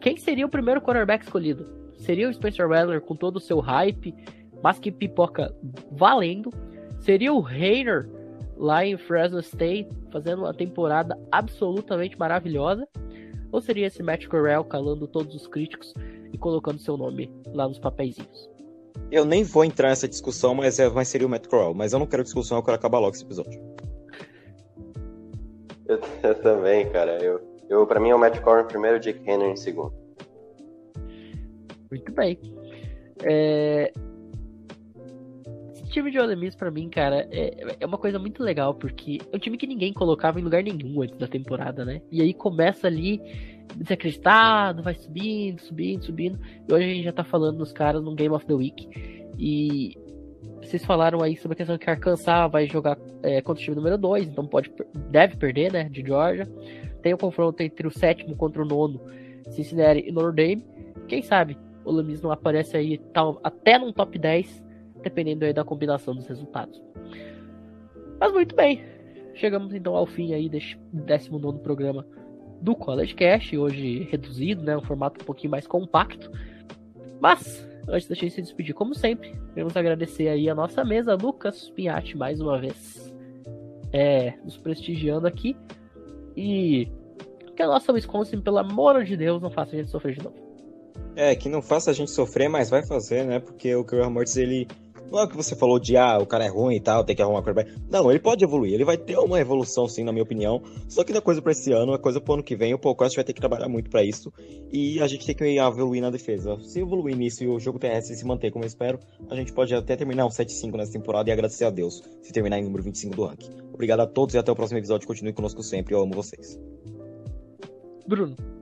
[0.00, 1.66] quem seria o primeiro quarterback escolhido?
[1.96, 4.14] Seria o Spencer Rattler com todo o seu hype,
[4.62, 5.54] mas que pipoca
[5.90, 6.50] valendo?
[6.98, 8.08] Seria o Rainer
[8.56, 12.88] lá em Fresno State fazendo uma temporada absolutamente maravilhosa?
[13.52, 15.92] Ou seria esse Matt Corral calando todos os críticos
[16.32, 18.50] e colocando seu nome lá nos papeizinhos?
[19.10, 21.74] Eu nem vou entrar nessa discussão, mas, é, mas seria o Matt Corral.
[21.74, 23.60] Mas eu não quero discussão, eu quero acabar logo esse episódio.
[25.86, 27.22] Eu, eu também, cara.
[27.22, 29.56] Eu, eu, pra mim é o Matt Corral em primeiro e o Jake Henry em
[29.56, 29.92] segundo.
[31.90, 32.38] Muito bem.
[33.22, 33.92] É,
[35.92, 39.36] time de Ole Miss, pra mim, cara, é, é uma coisa muito legal, porque é
[39.36, 42.00] um time que ninguém colocava em lugar nenhum antes da temporada, né?
[42.10, 43.20] E aí começa ali
[43.76, 46.40] desacreditado, vai subindo, subindo, subindo.
[46.68, 48.88] E hoje a gente já tá falando dos caras no Game of the Week.
[49.38, 49.96] E
[50.62, 53.98] vocês falaram aí sobre a questão que Arkansas vai jogar é, contra o time número
[53.98, 54.72] 2, então pode,
[55.10, 55.88] deve perder, né?
[55.88, 56.48] De Georgia.
[57.02, 59.00] Tem o confronto entre o sétimo contra o nono,
[59.50, 60.64] Cincinnati e Notre Dame.
[61.06, 64.71] Quem sabe o Lemis não aparece aí tal, até num top 10
[65.02, 66.80] dependendo aí da combinação dos resultados.
[68.20, 68.84] Mas muito bem,
[69.34, 72.06] chegamos então ao fim aí deste 19 programa
[72.60, 76.30] do College Cast, hoje reduzido, né, um formato um pouquinho mais compacto.
[77.20, 81.70] Mas, antes da gente se despedir, como sempre, queremos agradecer aí a nossa mesa, Lucas
[81.70, 83.12] Pinhatti, mais uma vez,
[83.92, 85.56] é, nos prestigiando aqui.
[86.36, 86.88] E
[87.54, 90.36] que a nossa Wisconsin, pelo amor de Deus, não faça a gente sofrer de novo.
[91.14, 93.38] É, que não faça a gente sofrer, mas vai fazer, né?
[93.38, 94.66] Porque o Graham Mertz, ele
[95.12, 97.14] Não é o que você falou de, ah, o cara é ruim e tal, tem
[97.14, 97.78] que arrumar quarterback.
[97.90, 100.62] Não, ele pode evoluir, ele vai ter uma evolução sim, na minha opinião.
[100.88, 102.72] Só que não é coisa pra esse ano, é coisa pro ano que vem.
[102.72, 104.32] O Costa vai ter que trabalhar muito pra isso.
[104.72, 106.58] E a gente tem que evoluir na defesa.
[106.62, 108.98] Se evoluir nisso e o jogo terrestre se manter como eu espero,
[109.28, 112.58] a gente pode até terminar um 7-5 nessa temporada e agradecer a Deus se terminar
[112.58, 113.50] em número 25 do ranking.
[113.70, 115.06] Obrigado a todos e até o próximo episódio.
[115.06, 116.58] Continue conosco sempre, eu amo vocês.
[118.08, 118.61] Bruno.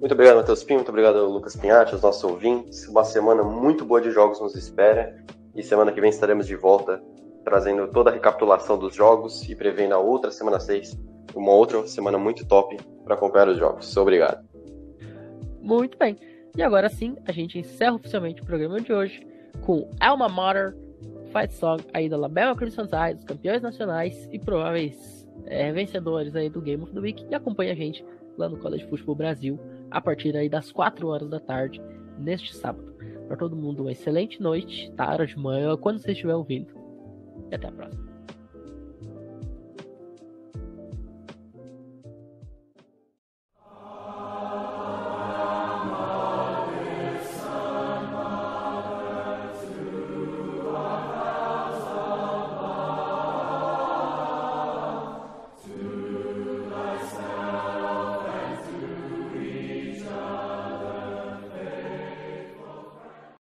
[0.00, 0.78] Muito obrigado, Matheus Pinho.
[0.78, 2.86] Muito obrigado, Lucas Pinhatti, aos nossos ouvintes.
[2.86, 5.16] Uma semana muito boa de jogos nos espera.
[5.54, 7.02] E semana que vem estaremos de volta
[7.44, 10.98] trazendo toda a recapitulação dos jogos e prevendo a outra semana 6,
[11.34, 13.96] uma outra semana muito top para acompanhar os jogos.
[13.96, 14.46] Obrigado.
[15.60, 16.16] Muito bem.
[16.56, 19.26] E agora sim, a gente encerra oficialmente o programa de hoje
[19.62, 20.76] com Alma Mater,
[21.32, 26.48] Fight Song aí da Alabama Crimson Tide, os campeões nacionais e prováveis é, vencedores aí
[26.48, 27.26] do Game of the Week.
[27.30, 28.04] E acompanha a gente
[28.36, 29.58] lá no College Football Brasil
[29.90, 31.80] a partir aí das 4 horas da tarde
[32.18, 32.94] neste sábado.
[33.26, 36.72] Para todo mundo, uma excelente noite, tarde, manhã, quando você estiver ouvindo.
[37.50, 38.07] E até a próxima.